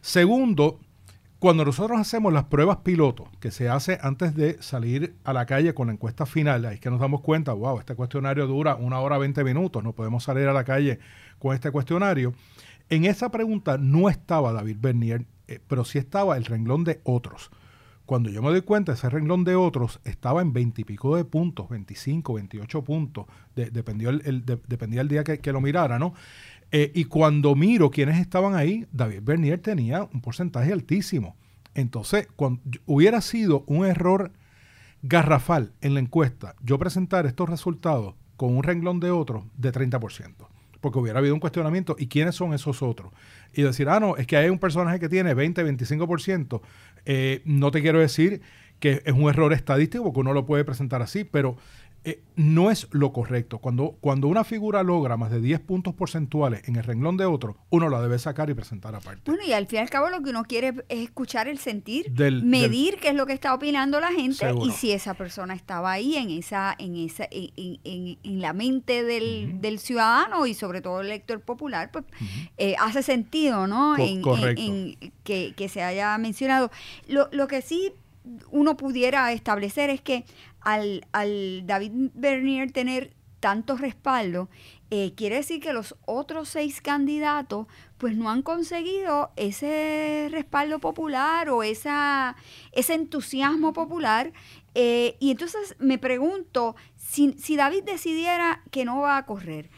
Segundo, 0.00 0.80
cuando 1.38 1.66
nosotros 1.66 2.00
hacemos 2.00 2.32
las 2.32 2.44
pruebas 2.44 2.78
piloto, 2.78 3.28
que 3.40 3.50
se 3.50 3.68
hace 3.68 3.98
antes 4.00 4.34
de 4.34 4.62
salir 4.62 5.16
a 5.22 5.34
la 5.34 5.44
calle 5.44 5.74
con 5.74 5.88
la 5.88 5.92
encuesta 5.92 6.24
final, 6.24 6.64
ahí 6.64 6.76
es 6.76 6.80
que 6.80 6.88
nos 6.88 6.98
damos 6.98 7.20
cuenta, 7.20 7.52
wow, 7.52 7.78
este 7.78 7.94
cuestionario 7.94 8.46
dura 8.46 8.74
una 8.76 9.00
hora 9.00 9.18
20 9.18 9.44
minutos, 9.44 9.84
no 9.84 9.92
podemos 9.92 10.24
salir 10.24 10.48
a 10.48 10.54
la 10.54 10.64
calle 10.64 10.98
con 11.38 11.54
este 11.54 11.70
cuestionario. 11.70 12.32
En 12.92 13.06
esa 13.06 13.30
pregunta 13.30 13.78
no 13.78 14.10
estaba 14.10 14.52
David 14.52 14.76
Bernier, 14.78 15.24
eh, 15.48 15.60
pero 15.66 15.82
sí 15.82 15.96
estaba 15.96 16.36
el 16.36 16.44
renglón 16.44 16.84
de 16.84 17.00
otros. 17.04 17.50
Cuando 18.04 18.28
yo 18.28 18.42
me 18.42 18.50
doy 18.50 18.60
cuenta, 18.60 18.92
ese 18.92 19.08
renglón 19.08 19.44
de 19.44 19.56
otros 19.56 19.98
estaba 20.04 20.42
en 20.42 20.52
20 20.52 20.82
y 20.82 20.84
pico 20.84 21.16
de 21.16 21.24
puntos, 21.24 21.70
25, 21.70 22.34
28 22.34 22.84
puntos, 22.84 23.24
dependió 23.54 24.10
el, 24.10 24.44
dependía 24.44 25.00
el 25.00 25.08
día 25.08 25.24
que, 25.24 25.38
que 25.38 25.52
lo 25.52 25.62
mirara, 25.62 25.98
¿no? 25.98 26.12
Eh, 26.70 26.92
y 26.94 27.04
cuando 27.04 27.54
miro 27.54 27.90
quiénes 27.90 28.20
estaban 28.20 28.54
ahí, 28.54 28.86
David 28.92 29.20
Bernier 29.22 29.58
tenía 29.58 30.02
un 30.12 30.20
porcentaje 30.20 30.70
altísimo. 30.70 31.34
Entonces, 31.74 32.28
cuando, 32.36 32.60
hubiera 32.84 33.22
sido 33.22 33.64
un 33.68 33.86
error 33.86 34.32
garrafal 35.00 35.72
en 35.80 35.94
la 35.94 36.00
encuesta 36.00 36.56
yo 36.62 36.78
presentar 36.78 37.24
estos 37.24 37.48
resultados 37.48 38.16
con 38.36 38.54
un 38.54 38.62
renglón 38.62 39.00
de 39.00 39.10
otros 39.12 39.44
de 39.56 39.72
30%, 39.72 40.51
porque 40.82 40.98
hubiera 40.98 41.20
habido 41.20 41.32
un 41.32 41.40
cuestionamiento, 41.40 41.96
¿y 41.98 42.08
quiénes 42.08 42.34
son 42.34 42.52
esos 42.52 42.82
otros? 42.82 43.12
Y 43.54 43.62
decir, 43.62 43.88
ah, 43.88 44.00
no, 44.00 44.16
es 44.16 44.26
que 44.26 44.36
hay 44.36 44.50
un 44.50 44.58
personaje 44.58 45.00
que 45.00 45.08
tiene 45.08 45.32
20, 45.32 45.64
25%, 45.64 46.60
eh, 47.06 47.40
no 47.46 47.70
te 47.70 47.80
quiero 47.80 48.00
decir 48.00 48.42
que 48.80 49.00
es 49.06 49.12
un 49.12 49.30
error 49.30 49.52
estadístico, 49.52 50.04
porque 50.04 50.20
uno 50.20 50.32
lo 50.34 50.44
puede 50.44 50.64
presentar 50.64 51.00
así, 51.00 51.24
pero 51.24 51.56
eh, 52.04 52.20
no 52.34 52.72
es 52.72 52.88
lo 52.90 53.12
correcto. 53.12 53.58
Cuando, 53.58 53.96
cuando 54.00 54.26
una 54.26 54.42
figura 54.42 54.82
logra 54.82 55.16
más 55.16 55.30
de 55.30 55.40
10 55.40 55.60
puntos 55.60 55.94
porcentuales 55.94 56.66
en 56.66 56.74
el 56.74 56.82
renglón 56.82 57.16
de 57.16 57.26
otro, 57.26 57.58
uno 57.70 57.88
la 57.88 58.00
debe 58.00 58.18
sacar 58.18 58.50
y 58.50 58.54
presentar 58.54 58.94
aparte. 58.94 59.22
Bueno, 59.30 59.44
y 59.46 59.52
al 59.52 59.66
fin 59.68 59.78
y 59.78 59.82
al 59.82 59.90
cabo 59.90 60.10
lo 60.10 60.20
que 60.20 60.30
uno 60.30 60.42
quiere 60.42 60.74
es 60.88 61.04
escuchar 61.04 61.46
el 61.46 61.58
sentir, 61.58 62.10
medir 62.42 62.96
qué 62.96 63.10
es 63.10 63.14
lo 63.14 63.24
que 63.24 63.34
está 63.34 63.54
opinando 63.54 64.00
la 64.00 64.10
gente 64.10 64.52
y 64.64 64.70
si 64.72 64.90
esa 64.90 65.14
persona 65.14 65.54
estaba 65.54 65.92
ahí 65.92 66.16
en 66.16 66.30
esa, 66.30 66.74
en 66.76 66.96
esa, 66.96 67.28
en, 67.30 67.78
en, 67.84 68.40
la 68.40 68.52
mente 68.52 69.04
del, 69.04 69.60
del, 69.60 69.78
ciudadano 69.78 70.46
y 70.46 70.54
sobre 70.54 70.80
todo 70.80 71.02
el 71.02 71.06
elector 71.06 71.40
popular, 71.40 71.90
pues 71.92 72.04
eh, 72.56 72.74
hace 72.80 73.02
sentido, 73.02 73.68
¿no? 73.68 73.96
en, 73.96 74.96
que, 75.22 75.54
que 75.54 75.68
se 75.68 75.82
haya 75.82 76.18
mencionado. 76.18 76.70
Lo, 77.06 77.28
lo 77.30 77.46
que 77.46 77.62
sí 77.62 77.92
uno 78.50 78.76
pudiera 78.76 79.32
establecer 79.32 79.90
es 79.90 80.00
que 80.00 80.24
al, 80.60 81.06
al 81.12 81.66
David 81.66 82.10
Bernier 82.14 82.70
tener 82.72 83.14
tanto 83.42 83.76
respaldo, 83.76 84.48
eh, 84.90 85.14
quiere 85.16 85.36
decir 85.36 85.60
que 85.60 85.72
los 85.72 85.96
otros 86.06 86.48
seis 86.48 86.80
candidatos 86.80 87.66
pues 87.98 88.16
no 88.16 88.30
han 88.30 88.42
conseguido 88.42 89.32
ese 89.34 90.28
respaldo 90.30 90.78
popular 90.78 91.50
o 91.50 91.64
esa, 91.64 92.36
ese 92.70 92.94
entusiasmo 92.94 93.72
popular. 93.72 94.32
Eh, 94.74 95.16
y 95.18 95.32
entonces 95.32 95.74
me 95.80 95.98
pregunto, 95.98 96.76
si, 96.96 97.32
si 97.32 97.56
David 97.56 97.82
decidiera 97.82 98.62
que 98.70 98.84
no 98.84 99.00
va 99.00 99.16
a 99.16 99.26
correr, 99.26 99.70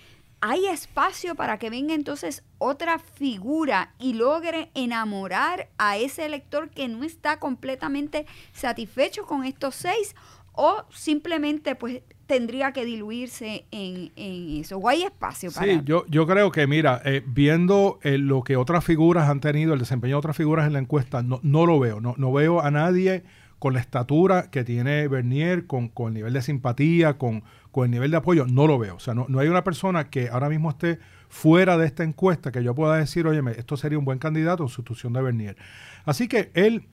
¿hay 0.46 0.66
espacio 0.66 1.34
para 1.34 1.58
que 1.58 1.70
venga 1.70 1.94
entonces 1.94 2.44
otra 2.58 2.98
figura 2.98 3.94
y 3.98 4.12
logre 4.12 4.70
enamorar 4.74 5.70
a 5.78 5.96
ese 5.96 6.26
elector 6.26 6.68
que 6.68 6.86
no 6.86 7.02
está 7.02 7.38
completamente 7.38 8.26
satisfecho 8.52 9.24
con 9.24 9.44
estos 9.44 9.74
seis? 9.74 10.14
o 10.56 10.84
simplemente 10.92 11.74
pues 11.74 12.02
tendría 12.26 12.70
que 12.72 12.84
diluirse 12.84 13.64
en, 13.72 14.12
eso. 14.16 14.76
¿O 14.76 14.88
hay 14.88 15.02
espacio 15.02 15.50
para 15.50 15.66
Sí, 15.66 15.80
yo, 15.84 16.06
yo 16.06 16.28
creo 16.28 16.52
que, 16.52 16.68
mira, 16.68 17.02
eh, 17.04 17.24
viendo 17.26 17.98
eh, 18.02 18.18
lo 18.18 18.42
que 18.42 18.56
otras 18.56 18.84
figuras 18.84 19.28
han 19.28 19.40
tenido, 19.40 19.74
el 19.74 19.80
desempeño 19.80 20.14
de 20.14 20.18
otras 20.20 20.36
figuras 20.36 20.68
en 20.68 20.74
la 20.74 20.78
encuesta, 20.78 21.24
no, 21.24 21.40
no 21.42 21.66
lo 21.66 21.80
veo. 21.80 22.00
No, 22.00 22.14
no 22.16 22.32
veo 22.32 22.60
a 22.60 22.70
nadie 22.70 23.24
con 23.58 23.74
la 23.74 23.80
estatura 23.80 24.48
que 24.50 24.62
tiene 24.62 25.08
Bernier, 25.08 25.66
con, 25.66 25.88
con 25.88 26.08
el 26.08 26.14
nivel 26.14 26.32
de 26.34 26.42
simpatía, 26.42 27.18
con, 27.18 27.42
con, 27.74 27.84
el 27.86 27.90
nivel 27.90 28.10
de 28.10 28.16
apoyo. 28.16 28.46
No 28.46 28.66
lo 28.66 28.78
veo. 28.78 28.96
O 28.96 29.00
sea, 29.00 29.14
no, 29.14 29.26
no 29.28 29.40
hay 29.40 29.48
una 29.48 29.64
persona 29.64 30.08
que 30.08 30.28
ahora 30.28 30.48
mismo 30.48 30.70
esté 30.70 30.98
fuera 31.28 31.76
de 31.76 31.86
esta 31.86 32.04
encuesta 32.04 32.52
que 32.52 32.62
yo 32.62 32.74
pueda 32.74 32.96
decir, 32.96 33.26
oye, 33.26 33.42
esto 33.56 33.76
sería 33.76 33.98
un 33.98 34.04
buen 34.04 34.18
candidato 34.18 34.62
en 34.62 34.68
sustitución 34.68 35.12
de 35.12 35.22
Bernier. 35.22 35.56
Así 36.04 36.28
que 36.28 36.50
él 36.54 36.86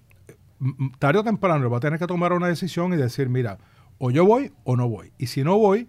tarde 1.00 1.20
o 1.20 1.24
temprano 1.24 1.70
va 1.70 1.78
a 1.78 1.80
tener 1.80 2.00
que 2.00 2.08
tomar 2.08 2.34
una 2.34 2.48
decisión 2.48 2.94
y 2.94 2.98
decir, 2.98 3.30
mira, 3.30 3.60
o 3.98 4.12
yo 4.12 4.26
voy 4.26 4.52
o 4.64 4.76
no 4.76 4.90
voy. 4.90 5.12
Y 5.18 5.28
si 5.28 5.44
no 5.44 5.58
voy, 5.58 5.88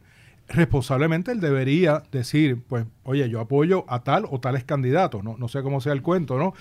responsablemente 0.49 1.33
él 1.33 1.41
debería 1.41 2.03
decir, 2.11 2.63
pues, 2.69 2.87
oye, 3.05 3.29
yo 3.29 3.41
apoyo 3.41 3.85
a 3.89 4.03
tal 4.03 4.27
o 4.31 4.41
tales 4.41 4.65
candidatos, 4.65 5.25
no, 5.25 5.37
no 5.39 5.49
sé 5.49 5.63
cómo 5.63 5.81
sea 5.81 5.93
el 5.93 6.03
cuento, 6.03 6.39
¿no? 6.39 6.55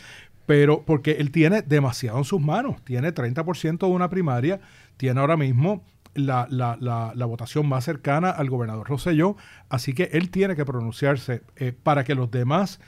Pero 0.46 0.84
porque 0.86 1.12
él 1.20 1.32
tiene 1.32 1.62
demasiado 1.62 2.18
en 2.18 2.24
sus 2.24 2.42
manos, 2.42 2.84
tiene 2.84 3.14
30% 3.14 3.80
de 3.80 3.86
una 3.86 4.10
primaria, 4.10 4.60
tiene 4.98 5.20
ahora 5.20 5.38
mismo 5.38 5.84
la, 6.14 6.48
la, 6.50 6.78
la, 7.16 7.26
votación 7.26 7.68
más 7.68 7.86
cercana 7.86 8.30
al 8.30 8.50
gobernador 8.50 8.88
Rosselló, 8.88 9.38
así 9.70 9.94
que 9.94 10.10
él 10.14 10.30
tiene 10.30 10.56
que 10.56 10.66
pronunciarse 10.66 11.44
eh, 11.56 11.72
para 11.72 12.04
que 12.04 12.16
los 12.16 12.30
demás 12.32 12.80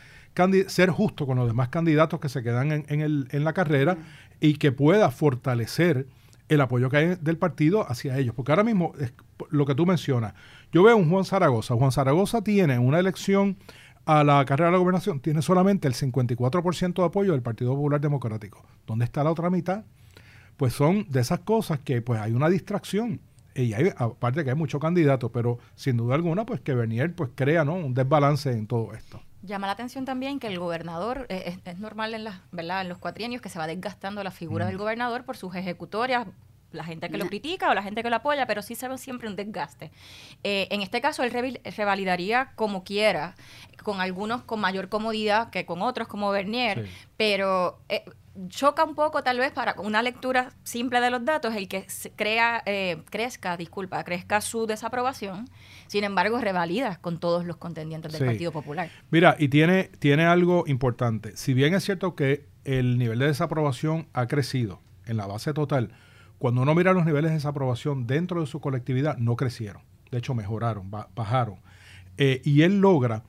ser 0.67 0.89
justo 0.89 1.27
con 1.27 1.37
los 1.37 1.47
demás 1.47 1.69
candidatos 1.69 2.19
que 2.19 2.29
se 2.29 2.41
quedan 2.41 2.71
en, 2.71 3.01
el, 3.01 3.27
en 3.31 3.43
la 3.43 3.53
carrera 3.53 3.97
y 4.39 4.55
que 4.55 4.71
pueda 4.71 5.11
fortalecer 5.11 6.07
el 6.49 6.61
apoyo 6.61 6.89
que 6.89 6.97
hay 6.97 7.15
del 7.21 7.37
partido 7.37 7.89
hacia 7.89 8.17
ellos. 8.17 8.33
Porque 8.35 8.51
ahora 8.51 8.63
mismo, 8.63 8.93
lo 9.49 9.65
que 9.65 9.75
tú 9.75 9.85
mencionas, 9.85 10.33
yo 10.71 10.83
veo 10.83 10.97
un 10.97 11.09
Juan 11.09 11.23
Zaragoza. 11.23 11.75
Juan 11.75 11.91
Zaragoza 11.91 12.43
tiene 12.43 12.79
una 12.79 12.99
elección 12.99 13.57
a 14.05 14.23
la 14.23 14.43
carrera 14.45 14.67
de 14.67 14.73
la 14.73 14.79
gobernación, 14.79 15.19
tiene 15.19 15.41
solamente 15.41 15.87
el 15.87 15.93
54% 15.93 16.93
de 16.93 17.05
apoyo 17.05 17.31
del 17.31 17.41
Partido 17.41 17.73
Popular 17.73 18.01
Democrático. 18.01 18.65
¿Dónde 18.85 19.05
está 19.05 19.23
la 19.23 19.31
otra 19.31 19.49
mitad? 19.49 19.85
Pues 20.57 20.73
son 20.73 21.05
de 21.09 21.21
esas 21.21 21.39
cosas 21.39 21.79
que 21.79 22.01
pues 22.01 22.19
hay 22.19 22.33
una 22.33 22.49
distracción. 22.49 23.21
Y 23.55 23.73
hay, 23.73 23.91
aparte 23.97 24.43
que 24.43 24.49
hay 24.49 24.55
muchos 24.55 24.81
candidatos, 24.81 25.29
pero 25.31 25.59
sin 25.75 25.97
duda 25.97 26.15
alguna, 26.15 26.45
pues 26.45 26.61
que 26.61 26.73
Bernier 26.73 27.13
pues 27.13 27.29
crea 27.35 27.63
¿no? 27.63 27.75
un 27.75 27.93
desbalance 27.93 28.51
en 28.51 28.65
todo 28.65 28.93
esto. 28.93 29.21
Llama 29.43 29.67
la 29.67 29.73
atención 29.73 30.05
también 30.05 30.39
que 30.39 30.47
el 30.47 30.57
gobernador, 30.57 31.25
eh, 31.29 31.59
es, 31.65 31.79
normal 31.79 32.13
en, 32.13 32.23
las, 32.23 32.39
¿verdad? 32.51 32.81
en 32.81 32.89
los 32.89 32.97
cuatrienios 32.97 33.41
que 33.41 33.49
se 33.49 33.59
va 33.59 33.67
desgastando 33.67 34.23
la 34.23 34.31
figura 34.31 34.65
del 34.65 34.77
gobernador 34.77 35.25
por 35.25 35.35
sus 35.35 35.53
ejecutorias, 35.53 36.27
la 36.73 36.83
gente 36.83 37.09
que 37.09 37.17
lo 37.17 37.27
critica 37.27 37.69
o 37.69 37.73
la 37.73 37.83
gente 37.83 38.03
que 38.03 38.09
lo 38.09 38.15
apoya, 38.15 38.47
pero 38.47 38.61
sí 38.61 38.75
se 38.75 38.87
ve 38.87 38.97
siempre 38.97 39.27
un 39.27 39.35
desgaste. 39.35 39.91
Eh, 40.43 40.67
en 40.71 40.81
este 40.81 41.01
caso, 41.01 41.23
él 41.23 41.59
revalidaría 41.77 42.53
como 42.55 42.83
quiera, 42.83 43.35
con 43.83 44.01
algunos 44.01 44.43
con 44.43 44.59
mayor 44.59 44.89
comodidad 44.89 45.49
que 45.49 45.65
con 45.65 45.81
otros 45.81 46.07
como 46.07 46.31
Bernier, 46.31 46.87
pero 47.17 47.79
eh, 47.89 48.03
choca 48.49 48.83
un 48.83 48.95
poco 48.95 49.21
tal 49.21 49.37
vez 49.37 49.51
para 49.51 49.75
una 49.79 50.01
lectura 50.01 50.53
simple 50.63 50.99
de 50.99 51.11
los 51.11 51.23
datos 51.23 51.55
el 51.55 51.67
que 51.67 51.85
crea, 52.15 52.63
eh, 52.65 53.03
crezca, 53.09 53.55
disculpa, 53.57 54.03
crezca 54.03 54.41
su 54.41 54.65
desaprobación, 54.65 55.45
sin 55.87 56.03
embargo 56.03 56.39
revalida 56.39 56.97
con 56.97 57.19
todos 57.19 57.45
los 57.45 57.57
contendientes 57.57 58.11
del 58.11 58.25
Partido 58.25 58.51
Popular. 58.51 58.89
Mira, 59.11 59.35
y 59.37 59.49
tiene, 59.49 59.91
tiene 59.99 60.25
algo 60.25 60.63
importante, 60.67 61.37
si 61.37 61.53
bien 61.53 61.75
es 61.75 61.83
cierto 61.83 62.15
que 62.15 62.47
el 62.63 62.97
nivel 62.97 63.19
de 63.19 63.27
desaprobación 63.27 64.07
ha 64.13 64.25
crecido 64.27 64.79
en 65.05 65.17
la 65.17 65.27
base 65.27 65.53
total, 65.53 65.91
cuando 66.39 66.61
uno 66.61 66.73
mira 66.75 66.93
los 66.93 67.05
niveles 67.05 67.31
de 67.31 67.35
desaprobación 67.35 68.07
dentro 68.07 68.39
de 68.41 68.47
su 68.47 68.59
colectividad, 68.59 69.17
no 69.17 69.35
crecieron, 69.35 69.83
de 70.11 70.17
hecho 70.17 70.33
mejoraron, 70.33 70.89
bajaron. 70.89 71.59
Eh, 72.17 72.41
y 72.43 72.63
él 72.63 72.79
logra, 72.79 73.23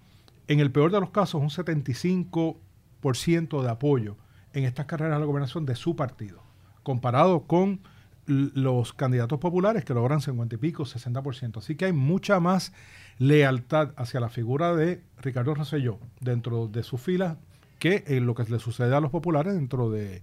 en 0.48 0.60
el 0.60 0.70
peor 0.70 0.92
de 0.92 1.00
los 1.00 1.10
casos, 1.10 1.40
un 1.40 1.50
75% 1.50 3.62
de 3.62 3.70
apoyo 3.70 4.16
en 4.54 4.64
estas 4.64 4.86
carreras 4.86 5.16
a 5.16 5.20
la 5.20 5.26
gobernación 5.26 5.66
de 5.66 5.76
su 5.76 5.96
partido, 5.96 6.40
comparado 6.82 7.42
con 7.42 7.80
los 8.26 8.92
candidatos 8.92 9.38
populares 9.38 9.84
que 9.84 9.92
logran 9.92 10.20
50 10.20 10.54
y 10.54 10.58
pico, 10.58 10.84
60%. 10.84 11.58
Así 11.58 11.76
que 11.76 11.86
hay 11.86 11.92
mucha 11.92 12.40
más 12.40 12.72
lealtad 13.18 13.92
hacia 13.96 14.20
la 14.20 14.30
figura 14.30 14.74
de 14.74 15.02
Ricardo 15.20 15.54
Rosselló 15.54 15.98
dentro 16.20 16.66
de 16.68 16.82
sus 16.82 17.00
filas 17.00 17.36
que 17.78 18.04
en 18.06 18.24
lo 18.26 18.34
que 18.34 18.44
le 18.44 18.58
sucede 18.58 18.94
a 18.94 19.00
los 19.00 19.10
populares 19.10 19.54
dentro 19.54 19.90
de, 19.90 20.22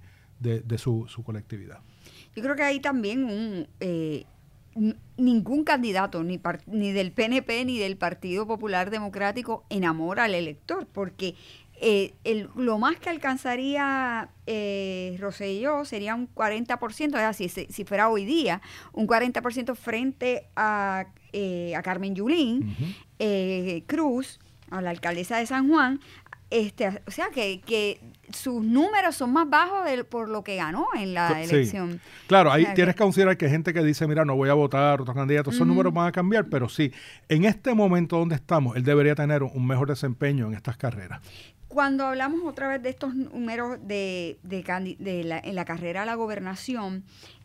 su, 0.77 1.07
colectividad. 1.23 1.79
Yo 2.35 2.41
creo 2.41 2.55
que 2.55 2.63
hay 2.63 2.79
también 2.79 3.23
un... 3.23 3.67
Eh, 3.79 4.25
ningún 5.17 5.65
candidato, 5.65 6.23
ni, 6.23 6.39
ni 6.65 6.93
del 6.93 7.11
PNP 7.11 7.65
ni 7.65 7.77
del 7.77 7.97
Partido 7.97 8.47
Popular 8.47 8.89
Democrático, 8.89 9.65
enamora 9.69 10.23
al 10.23 10.33
elector, 10.33 10.87
porque 10.87 11.35
eh, 11.83 12.13
el, 12.23 12.47
lo 12.55 12.77
más 12.77 12.97
que 12.97 13.09
alcanzaría 13.09 14.29
eh, 14.45 15.17
Rosselló 15.19 15.83
sería 15.83 16.13
un 16.15 16.33
40%, 16.33 17.07
es 17.07 17.15
así, 17.15 17.49
si, 17.49 17.65
si 17.69 17.83
fuera 17.85 18.07
hoy 18.07 18.23
día, 18.23 18.61
un 18.93 19.07
40% 19.07 19.75
frente 19.75 20.47
a, 20.55 21.07
eh, 21.33 21.73
a 21.75 21.81
Carmen 21.81 22.13
Yulín 22.15 22.75
eh, 23.19 23.83
Cruz, 23.87 24.39
a 24.69 24.81
la 24.81 24.91
alcaldesa 24.91 25.37
de 25.37 25.45
San 25.47 25.67
Juan, 25.69 25.99
este, 26.51 26.89
o 27.07 27.11
sea 27.11 27.29
que, 27.33 27.61
que 27.61 28.01
sus 28.33 28.61
números 28.63 29.15
son 29.15 29.31
más 29.33 29.49
bajos 29.49 29.85
de, 29.85 30.03
por 30.03 30.27
lo 30.29 30.43
que 30.43 30.57
ganó 30.57 30.85
en 30.95 31.13
la 31.13 31.29
Sí. 31.45 31.55
elección. 31.55 31.99
Claro, 32.27 32.51
ahí 32.51 32.63
O 32.63 32.65
sea, 32.65 32.73
tienes 32.75 32.95
que- 32.95 33.01
considerar 33.03 33.37
que 33.37 33.45
hay 33.45 33.51
gente 33.51 33.73
que 33.73 33.81
dice, 33.83 34.05
mira, 34.05 34.23
no 34.25 34.35
voy 34.35 34.49
a 34.49 34.53
votar, 34.53 34.99
otros 35.01 35.15
candidatos, 35.15 35.55
esos 35.55 35.65
números 35.65 35.93
van 35.93 36.07
a 36.07 36.11
cambiar, 36.11 36.47
pero 36.49 36.67
sí, 36.69 36.91
en 37.29 37.45
este 37.45 37.73
momento 37.73 38.17
donde 38.17 38.35
estamos, 38.35 38.75
él 38.75 38.83
debería 38.83 39.15
tener 39.15 39.43
un 39.43 39.65
mejor 39.65 39.87
desempeño 39.89 40.45
en 40.47 40.53
estas 40.53 40.75
carreras. 40.77 41.21
Cuando 41.73 42.05
hablamos 42.05 42.41
otra 42.45 42.67
vez 42.67 42.81
de 42.83 42.89
estos 42.89 43.15
números 43.15 43.79
de, 43.83 44.37
de, 44.43 44.95
de 44.99 45.23
la, 45.23 45.39
en 45.39 45.55
la 45.55 45.63
carrera 45.65 46.03
a 46.03 46.05
la 46.05 46.15
gobernación, 46.15 47.03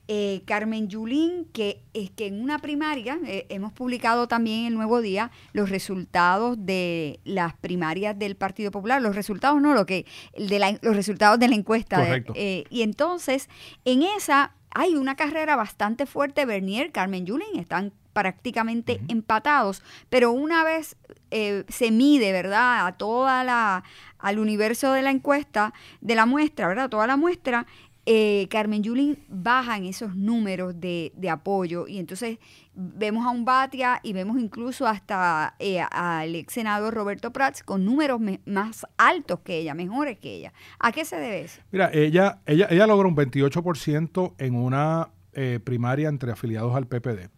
eh, 0.08 0.42
Carmen 0.44 0.88
Yulín, 0.88 1.46
que 1.52 1.80
es 1.92 2.10
que 2.10 2.26
en 2.26 2.40
una 2.42 2.58
primaria, 2.60 3.18
eh, 3.26 3.46
hemos 3.48 3.72
publicado 3.72 4.28
también 4.28 4.66
el 4.66 4.74
Nuevo 4.74 5.00
Día 5.00 5.30
los 5.52 5.68
resultados 5.70 6.56
de 6.58 7.18
las 7.24 7.54
primarias 7.54 8.16
del 8.18 8.36
Partido 8.36 8.70
Popular, 8.70 9.00
los 9.02 9.14
resultados 9.16 9.60
no, 9.60 9.74
lo 9.74 9.84
que, 9.86 10.06
de 10.36 10.58
la- 10.58 10.78
los 10.82 10.94
resultados 10.96 11.38
de 11.38 11.48
la 11.48 11.54
encuesta. 11.56 11.98
de- 12.00 12.06
Correcto. 12.06 12.32
eh, 12.36 12.64
y 12.70 12.82
entonces, 12.82 13.48
en 13.84 14.02
esa 14.02 14.54
hay 14.70 14.94
una 14.94 15.16
carrera 15.16 15.56
bastante 15.56 16.04
fuerte, 16.06 16.44
Bernier, 16.46 16.92
Carmen 16.92 17.26
Yulín, 17.26 17.58
están 17.58 17.92
prácticamente 18.20 18.98
empatados, 19.08 19.82
pero 20.08 20.32
una 20.32 20.64
vez 20.64 20.96
eh, 21.30 21.64
se 21.68 21.90
mide, 21.90 22.32
¿verdad?, 22.32 22.86
a 22.86 22.92
toda 22.96 23.44
la, 23.44 23.84
al 24.18 24.38
universo 24.38 24.92
de 24.94 25.02
la 25.02 25.10
encuesta, 25.10 25.74
de 26.00 26.14
la 26.14 26.24
muestra, 26.24 26.66
¿verdad?, 26.66 26.88
toda 26.88 27.06
la 27.06 27.18
muestra, 27.18 27.66
eh, 28.06 28.46
Carmen 28.50 28.82
Yulín 28.82 29.18
baja 29.28 29.76
en 29.76 29.84
esos 29.84 30.14
números 30.16 30.80
de, 30.80 31.12
de 31.14 31.28
apoyo 31.28 31.86
y 31.88 31.98
entonces 31.98 32.38
vemos 32.72 33.26
a 33.26 33.30
un 33.30 33.44
Batia 33.44 34.00
y 34.02 34.12
vemos 34.14 34.38
incluso 34.38 34.86
hasta 34.86 35.56
eh, 35.58 35.80
al 35.90 36.34
ex 36.36 36.54
senador 36.54 36.94
Roberto 36.94 37.32
Prats 37.32 37.62
con 37.64 37.84
números 37.84 38.18
me- 38.20 38.40
más 38.46 38.86
altos 38.96 39.40
que 39.40 39.58
ella, 39.58 39.74
mejores 39.74 40.18
que 40.18 40.36
ella. 40.36 40.52
¿A 40.78 40.90
qué 40.92 41.04
se 41.04 41.16
debe 41.16 41.42
eso? 41.42 41.60
Mira, 41.70 41.90
ella, 41.92 42.38
ella, 42.46 42.66
ella 42.70 42.86
logró 42.86 43.08
un 43.08 43.16
28% 43.16 44.34
en 44.38 44.54
una 44.54 45.08
eh, 45.32 45.60
primaria 45.62 46.08
entre 46.08 46.30
afiliados 46.32 46.74
al 46.76 46.86
PPD. 46.86 47.28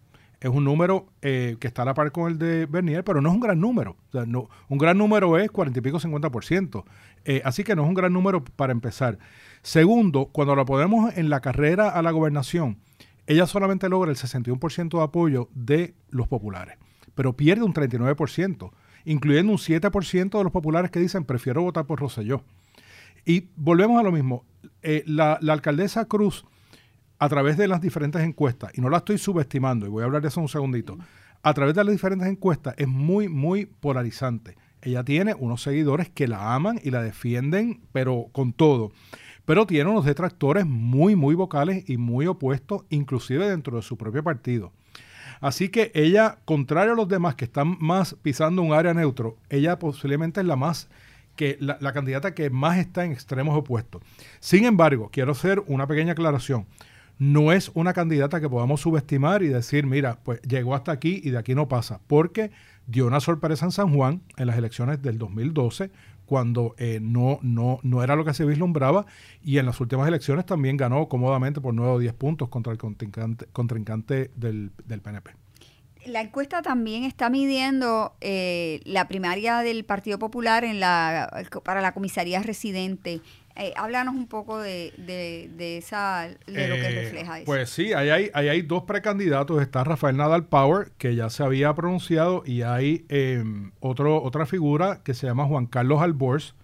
Es 0.40 0.50
un 0.50 0.64
número 0.64 1.06
eh, 1.20 1.56
que 1.58 1.66
está 1.66 1.82
a 1.82 1.84
la 1.84 1.94
par 1.94 2.12
con 2.12 2.30
el 2.30 2.38
de 2.38 2.66
Bernier, 2.66 3.02
pero 3.02 3.20
no 3.20 3.30
es 3.30 3.34
un 3.34 3.40
gran 3.40 3.60
número. 3.60 3.96
O 4.08 4.12
sea, 4.12 4.24
no, 4.24 4.48
un 4.68 4.78
gran 4.78 4.96
número 4.96 5.36
es 5.36 5.50
40 5.50 5.78
y 5.78 5.82
pico, 5.82 5.98
50%. 5.98 6.84
Eh, 7.24 7.42
así 7.44 7.64
que 7.64 7.74
no 7.74 7.82
es 7.82 7.88
un 7.88 7.94
gran 7.94 8.12
número 8.12 8.44
para 8.44 8.72
empezar. 8.72 9.18
Segundo, 9.62 10.26
cuando 10.26 10.54
la 10.54 10.64
ponemos 10.64 11.16
en 11.16 11.28
la 11.28 11.40
carrera 11.40 11.88
a 11.88 12.02
la 12.02 12.12
gobernación, 12.12 12.78
ella 13.26 13.46
solamente 13.46 13.88
logra 13.88 14.10
el 14.10 14.16
61% 14.16 14.96
de 14.96 15.02
apoyo 15.02 15.48
de 15.54 15.94
los 16.08 16.28
populares, 16.28 16.78
pero 17.14 17.36
pierde 17.36 17.64
un 17.64 17.74
39%, 17.74 18.70
incluyendo 19.04 19.52
un 19.52 19.58
7% 19.58 20.38
de 20.38 20.44
los 20.44 20.52
populares 20.52 20.90
que 20.90 21.00
dicen 21.00 21.24
prefiero 21.24 21.62
votar 21.62 21.84
por 21.84 21.98
Rosselló. 21.98 22.42
Y 23.26 23.48
volvemos 23.56 23.98
a 24.00 24.04
lo 24.04 24.12
mismo. 24.12 24.44
Eh, 24.82 25.02
la 25.04 25.34
alcaldesa 25.34 26.06
Cruz, 26.06 26.46
a 27.18 27.28
través 27.28 27.56
de 27.56 27.68
las 27.68 27.80
diferentes 27.80 28.22
encuestas, 28.22 28.72
y 28.74 28.80
no 28.80 28.88
la 28.88 28.98
estoy 28.98 29.18
subestimando, 29.18 29.86
y 29.86 29.88
voy 29.88 30.02
a 30.02 30.06
hablar 30.06 30.22
de 30.22 30.28
eso 30.28 30.40
un 30.40 30.48
segundito, 30.48 30.98
a 31.42 31.54
través 31.54 31.74
de 31.74 31.84
las 31.84 31.92
diferentes 31.92 32.28
encuestas 32.28 32.74
es 32.78 32.88
muy, 32.88 33.28
muy 33.28 33.66
polarizante. 33.66 34.56
Ella 34.82 35.04
tiene 35.04 35.34
unos 35.34 35.62
seguidores 35.62 36.08
que 36.08 36.28
la 36.28 36.54
aman 36.54 36.80
y 36.82 36.90
la 36.90 37.02
defienden, 37.02 37.80
pero 37.92 38.26
con 38.32 38.52
todo. 38.52 38.92
Pero 39.44 39.66
tiene 39.66 39.90
unos 39.90 40.04
detractores 40.04 40.66
muy, 40.66 41.16
muy 41.16 41.34
vocales 41.34 41.88
y 41.88 41.96
muy 41.96 42.26
opuestos, 42.26 42.82
inclusive 42.90 43.48
dentro 43.48 43.76
de 43.76 43.82
su 43.82 43.96
propio 43.96 44.22
partido. 44.22 44.72
Así 45.40 45.68
que 45.68 45.90
ella, 45.94 46.38
contrario 46.44 46.92
a 46.92 46.96
los 46.96 47.08
demás 47.08 47.34
que 47.34 47.44
están 47.44 47.76
más 47.80 48.14
pisando 48.22 48.62
un 48.62 48.72
área 48.72 48.94
neutro, 48.94 49.36
ella 49.48 49.78
posiblemente 49.78 50.40
es 50.40 50.46
la 50.46 50.56
más 50.56 50.88
que 51.36 51.56
la, 51.60 51.78
la 51.80 51.92
candidata 51.92 52.34
que 52.34 52.50
más 52.50 52.78
está 52.78 53.04
en 53.04 53.12
extremos 53.12 53.56
opuestos. 53.56 54.02
Sin 54.40 54.64
embargo, 54.64 55.08
quiero 55.12 55.32
hacer 55.32 55.62
una 55.66 55.86
pequeña 55.86 56.12
aclaración. 56.12 56.66
No 57.18 57.52
es 57.52 57.70
una 57.74 57.92
candidata 57.92 58.40
que 58.40 58.48
podamos 58.48 58.80
subestimar 58.80 59.42
y 59.42 59.48
decir, 59.48 59.86
mira, 59.86 60.20
pues 60.22 60.40
llegó 60.42 60.74
hasta 60.74 60.92
aquí 60.92 61.20
y 61.24 61.30
de 61.30 61.38
aquí 61.38 61.54
no 61.54 61.66
pasa, 61.66 62.00
porque 62.06 62.52
dio 62.86 63.06
una 63.06 63.20
sorpresa 63.20 63.64
en 63.64 63.72
San 63.72 63.94
Juan 63.94 64.22
en 64.36 64.46
las 64.46 64.56
elecciones 64.56 65.02
del 65.02 65.18
2012, 65.18 65.90
cuando 66.26 66.74
eh, 66.78 67.00
no, 67.02 67.38
no, 67.42 67.80
no 67.82 68.04
era 68.04 68.14
lo 68.14 68.24
que 68.24 68.34
se 68.34 68.44
vislumbraba, 68.44 69.06
y 69.42 69.58
en 69.58 69.66
las 69.66 69.80
últimas 69.80 70.06
elecciones 70.06 70.46
también 70.46 70.76
ganó 70.76 71.08
cómodamente 71.08 71.60
por 71.60 71.74
9 71.74 71.92
o 71.92 71.98
10 71.98 72.14
puntos 72.14 72.48
contra 72.48 72.72
el 72.72 72.78
contrincante, 72.78 74.30
del, 74.36 74.70
del 74.86 75.00
PNP. 75.00 75.30
La 76.06 76.20
encuesta 76.20 76.62
también 76.62 77.04
está 77.04 77.28
midiendo 77.28 78.14
eh, 78.20 78.80
la 78.84 79.08
primaria 79.08 79.58
del 79.58 79.84
Partido 79.84 80.18
Popular 80.18 80.64
en 80.64 80.80
la, 80.80 81.44
para 81.64 81.80
la 81.82 81.92
comisaría 81.92 82.40
residente. 82.42 83.20
Eh, 83.60 83.72
háblanos 83.76 84.14
un 84.14 84.28
poco 84.28 84.58
de, 84.60 84.92
de, 84.98 85.50
de 85.56 85.78
esa, 85.78 86.28
de 86.46 86.68
lo 86.68 86.74
que 86.76 86.86
Eh, 86.86 87.02
refleja 87.02 87.38
eso. 87.38 87.46
Pues 87.46 87.68
sí, 87.70 87.92
ahí 87.92 88.08
hay, 88.08 88.30
ahí 88.32 88.48
hay 88.48 88.62
dos 88.62 88.84
precandidatos. 88.84 89.60
Está 89.60 89.82
Rafael 89.82 90.16
Nadal 90.16 90.46
Power, 90.46 90.92
que 90.96 91.16
ya 91.16 91.28
se 91.28 91.42
había 91.42 91.74
pronunciado, 91.74 92.44
y 92.46 92.62
hay 92.62 93.04
eh, 93.08 93.42
otro, 93.80 94.22
otra 94.22 94.46
figura 94.46 95.02
que 95.02 95.12
se 95.12 95.26
llama 95.26 95.44
Juan 95.46 95.66
Carlos 95.66 96.00
Alborz, 96.00 96.54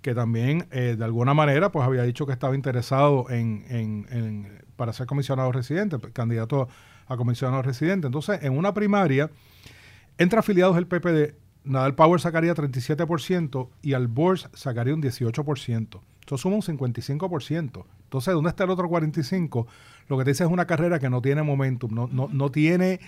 que 0.00 0.14
también 0.14 0.66
eh, 0.70 0.94
de 0.96 1.04
alguna 1.04 1.34
manera 1.34 1.72
pues 1.72 1.84
había 1.84 2.02
dicho 2.04 2.24
que 2.26 2.32
estaba 2.32 2.54
interesado 2.54 3.28
en, 3.30 3.64
en- 3.68 4.06
en- 4.10 4.64
para 4.76 4.92
ser 4.92 5.06
comisionado 5.06 5.50
residente, 5.50 5.96
candidato 6.12 6.68
a 7.06 7.16
comisionado 7.16 7.62
residente. 7.62 8.06
Entonces, 8.06 8.42
en 8.42 8.56
una 8.56 8.74
primaria, 8.74 9.30
entre 10.18 10.38
afiliados 10.38 10.76
del 10.76 10.86
PPD, 10.86 11.34
Nadal 11.64 11.94
Power 11.94 12.20
sacaría 12.20 12.54
37% 12.54 13.70
y 13.82 13.94
Alborz 13.94 14.48
sacaría 14.52 14.94
un 14.94 15.02
18%. 15.02 16.00
Eso 16.26 16.38
suma 16.38 16.56
un 16.56 16.62
55%. 16.62 17.84
Entonces, 18.04 18.34
¿dónde 18.34 18.50
está 18.50 18.64
el 18.64 18.70
otro 18.70 18.88
45%? 18.88 19.66
Lo 20.08 20.18
que 20.18 20.24
te 20.24 20.30
dice 20.30 20.44
es 20.44 20.50
una 20.50 20.66
carrera 20.66 20.98
que 20.98 21.10
no 21.10 21.22
tiene 21.22 21.42
momentum, 21.42 21.92
no, 21.94 22.08
no, 22.12 22.28
no 22.30 22.50
tiene, 22.50 23.00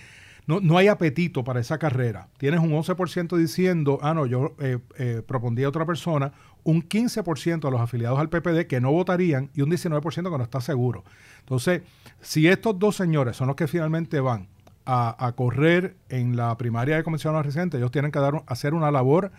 no, 0.47 0.59
no 0.59 0.77
hay 0.77 0.87
apetito 0.87 1.43
para 1.43 1.59
esa 1.59 1.77
carrera. 1.77 2.27
Tienes 2.37 2.59
un 2.59 2.71
11% 2.71 3.37
diciendo, 3.37 3.99
ah, 4.01 4.13
no, 4.13 4.25
yo 4.25 4.55
eh, 4.59 4.79
eh, 4.97 5.21
propondría 5.25 5.67
a 5.67 5.69
otra 5.69 5.85
persona, 5.85 6.31
un 6.63 6.81
15% 6.87 7.61
de 7.61 7.71
los 7.71 7.81
afiliados 7.81 8.19
al 8.19 8.29
PPD 8.29 8.65
que 8.67 8.81
no 8.81 8.91
votarían 8.91 9.49
y 9.53 9.61
un 9.61 9.69
19% 9.69 10.31
que 10.31 10.37
no 10.37 10.43
está 10.43 10.61
seguro. 10.61 11.03
Entonces, 11.39 11.81
si 12.21 12.47
estos 12.47 12.79
dos 12.79 12.95
señores 12.95 13.37
son 13.37 13.47
los 13.47 13.55
que 13.55 13.67
finalmente 13.67 14.19
van 14.19 14.47
a, 14.85 15.25
a 15.25 15.33
correr 15.33 15.97
en 16.09 16.35
la 16.35 16.57
primaria 16.57 16.95
de 16.95 17.03
comisionados 17.03 17.45
residentes, 17.45 17.77
ellos 17.77 17.91
tienen 17.91 18.11
que 18.11 18.19
dar, 18.19 18.43
hacer 18.47 18.73
una 18.73 18.89
labor, 18.89 19.31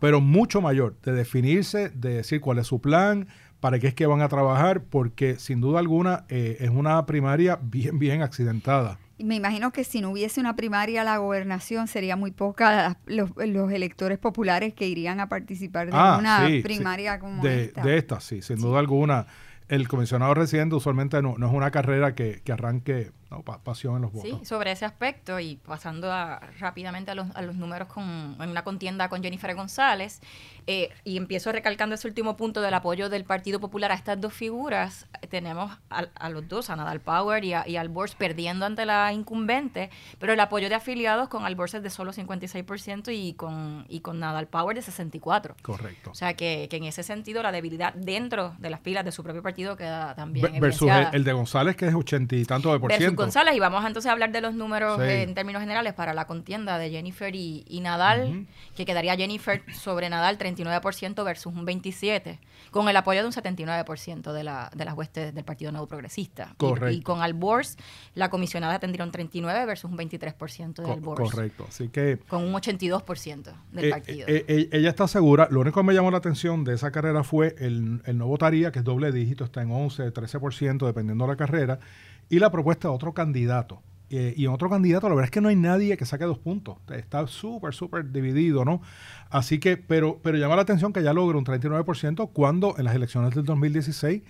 pero 0.00 0.20
mucho 0.20 0.60
mayor, 0.60 0.96
de 1.02 1.12
definirse, 1.12 1.90
de 1.90 2.14
decir 2.16 2.40
cuál 2.40 2.58
es 2.58 2.66
su 2.66 2.80
plan, 2.80 3.28
para 3.60 3.78
qué 3.80 3.88
es 3.88 3.94
que 3.94 4.06
van 4.06 4.20
a 4.22 4.28
trabajar, 4.28 4.84
porque 4.84 5.36
sin 5.38 5.60
duda 5.60 5.80
alguna 5.80 6.24
eh, 6.28 6.58
es 6.60 6.70
una 6.70 7.04
primaria 7.06 7.58
bien, 7.60 7.98
bien 7.98 8.22
accidentada. 8.22 8.98
Me 9.18 9.34
imagino 9.34 9.72
que 9.72 9.82
si 9.82 10.00
no 10.00 10.10
hubiese 10.10 10.38
una 10.38 10.54
primaria 10.54 11.02
la 11.02 11.16
gobernación, 11.16 11.88
sería 11.88 12.14
muy 12.14 12.30
poca 12.30 12.98
los, 13.06 13.30
los 13.36 13.72
electores 13.72 14.16
populares 14.18 14.74
que 14.74 14.86
irían 14.86 15.18
a 15.18 15.28
participar 15.28 15.86
de 15.90 15.92
Ah, 15.96 16.16
una 16.20 16.46
sí, 16.46 16.58
sí. 16.58 16.62
primaria 16.62 17.18
como 17.18 17.42
de, 17.42 17.64
esta. 17.64 17.82
de 17.82 17.96
esta, 17.98 18.20
sí, 18.20 18.42
sin 18.42 18.58
duda 18.60 18.78
alguna. 18.78 19.26
El 19.66 19.88
comisionado 19.88 20.34
residente 20.34 20.76
usualmente 20.76 21.20
no, 21.20 21.34
no 21.36 21.48
es 21.48 21.52
una 21.52 21.72
carrera 21.72 22.14
que, 22.14 22.40
que 22.44 22.52
arranque 22.52 23.10
no, 23.30 23.42
pa- 23.42 23.58
pasión 23.62 23.96
en 23.96 24.02
los 24.02 24.12
votos. 24.12 24.38
Sí, 24.40 24.44
sobre 24.46 24.72
ese 24.72 24.84
aspecto 24.84 25.38
y 25.40 25.56
pasando 25.56 26.10
a- 26.12 26.40
rápidamente 26.58 27.10
a 27.10 27.14
los, 27.14 27.26
a 27.34 27.42
los 27.42 27.56
números 27.56 27.88
con, 27.88 28.36
en 28.40 28.48
una 28.50 28.64
contienda 28.64 29.08
con 29.08 29.22
Jennifer 29.22 29.54
González, 29.54 30.20
eh, 30.66 30.90
y 31.04 31.16
empiezo 31.16 31.50
recalcando 31.52 31.94
ese 31.94 32.06
último 32.08 32.36
punto 32.36 32.60
del 32.60 32.74
apoyo 32.74 33.08
del 33.08 33.24
Partido 33.24 33.58
Popular 33.60 33.92
a 33.92 33.94
estas 33.94 34.20
dos 34.20 34.32
figuras, 34.32 35.06
tenemos 35.30 35.70
a, 35.90 36.04
a 36.14 36.28
los 36.30 36.46
dos, 36.48 36.70
a 36.70 36.76
Nadal 36.76 37.00
Power 37.00 37.44
y, 37.44 37.54
a, 37.54 37.66
y 37.68 37.76
al 37.76 37.88
Borges 37.88 38.14
perdiendo 38.16 38.66
ante 38.66 38.84
la 38.86 39.12
incumbente, 39.12 39.90
pero 40.18 40.32
el 40.32 40.40
apoyo 40.40 40.68
de 40.68 40.74
afiliados 40.74 41.28
con 41.28 41.44
Alborz 41.44 41.74
es 41.74 41.82
de 41.82 41.90
solo 41.90 42.12
56% 42.12 43.12
y 43.14 43.34
con, 43.34 43.86
y 43.88 44.00
con 44.00 44.18
Nadal 44.20 44.46
Power 44.46 44.74
de 44.76 44.82
64%. 44.82 45.54
Correcto. 45.62 46.10
O 46.10 46.14
sea 46.14 46.34
que, 46.34 46.66
que 46.70 46.76
en 46.76 46.84
ese 46.84 47.02
sentido 47.02 47.42
la 47.42 47.52
debilidad 47.52 47.94
dentro 47.94 48.54
de 48.58 48.70
las 48.70 48.80
filas 48.80 49.04
de 49.04 49.12
su 49.12 49.22
propio 49.22 49.42
partido 49.42 49.76
queda 49.76 50.14
también 50.14 50.50
Ver- 50.52 50.60
versus 50.60 50.88
el, 50.90 51.06
el 51.12 51.24
de 51.24 51.32
González, 51.32 51.76
que 51.76 51.86
es 51.88 51.94
ochenta 51.94 52.36
y 52.36 52.44
tanto 52.44 52.72
de 52.72 52.78
por 52.80 52.90
ciento. 52.98 53.17
González, 53.18 53.54
y 53.54 53.60
vamos 53.60 53.84
entonces 53.84 54.08
a 54.08 54.12
hablar 54.12 54.32
de 54.32 54.40
los 54.40 54.54
números 54.54 55.00
en 55.00 55.34
términos 55.34 55.60
generales 55.60 55.92
para 55.94 56.14
la 56.14 56.26
contienda 56.26 56.78
de 56.78 56.90
Jennifer 56.90 57.34
y, 57.34 57.80
Nadal, 57.82 58.46
que 58.74 58.86
quedaría 58.86 59.16
Jennifer 59.16 59.62
sobre 59.74 60.08
Nadal 60.08 60.38
39% 60.38 61.24
versus 61.24 61.52
un 61.52 61.66
27%, 61.66 62.38
con 62.70 62.88
el 62.88 62.96
apoyo 62.96 63.20
de 63.20 63.26
un 63.26 63.32
79% 63.32 64.32
de, 64.32 64.44
la, 64.44 64.70
de 64.74 64.84
las 64.84 64.94
huestes 64.94 65.34
del 65.34 65.44
Partido 65.44 65.72
Nuevo 65.72 65.86
Progresista. 65.86 66.54
Correcto. 66.56 66.96
Y, 66.96 67.02
con 67.02 67.20
Albors, 67.20 67.76
la 68.14 68.30
comisionada 68.30 68.78
tendría 68.78 69.04
un 69.04 69.12
39% 69.12 69.66
versus 69.66 69.90
un 69.90 69.98
23% 69.98 70.82
de 70.82 70.92
Albors. 70.92 71.30
Correcto, 71.30 71.66
así 71.68 71.88
que... 71.88 72.18
Con 72.28 72.44
un 72.44 72.54
82% 72.54 73.52
del 73.72 73.84
eh, 73.84 73.90
partido. 73.90 74.28
Eh, 74.28 74.44
eh, 74.48 74.68
ella 74.72 74.90
está 74.90 75.08
segura, 75.08 75.48
lo 75.50 75.60
único 75.60 75.80
que 75.80 75.86
me 75.86 75.94
llamó 75.94 76.10
la 76.10 76.18
atención 76.18 76.64
de 76.64 76.74
esa 76.74 76.90
carrera 76.90 77.24
fue 77.24 77.54
el, 77.58 78.02
el 78.04 78.18
no 78.18 78.26
votaría, 78.26 78.72
que 78.72 78.80
es 78.80 78.84
doble 78.84 79.12
dígito, 79.12 79.44
está 79.44 79.62
en 79.62 79.70
11, 79.70 80.12
13%, 80.12 80.86
dependiendo 80.86 81.24
de 81.24 81.30
la 81.30 81.36
carrera, 81.36 81.80
y 82.28 82.38
la 82.38 82.50
propuesta 82.50 82.88
de 82.88 82.94
otro 82.94 83.12
candidato. 83.14 83.82
Eh, 84.10 84.32
y 84.36 84.46
en 84.46 84.52
otro 84.52 84.70
candidato, 84.70 85.08
la 85.08 85.14
verdad 85.14 85.26
es 85.26 85.30
que 85.30 85.40
no 85.40 85.48
hay 85.48 85.56
nadie 85.56 85.96
que 85.96 86.06
saque 86.06 86.24
dos 86.24 86.38
puntos. 86.38 86.78
Está 86.90 87.26
súper, 87.26 87.74
súper 87.74 88.10
dividido, 88.10 88.64
¿no? 88.64 88.80
Así 89.28 89.58
que, 89.58 89.76
pero, 89.76 90.18
pero 90.22 90.38
llama 90.38 90.56
la 90.56 90.62
atención 90.62 90.92
que 90.92 91.02
ya 91.02 91.12
logra 91.12 91.36
un 91.36 91.44
39% 91.44 92.30
cuando 92.32 92.74
en 92.78 92.84
las 92.84 92.94
elecciones 92.94 93.34
del 93.34 93.44
2016 93.44 94.22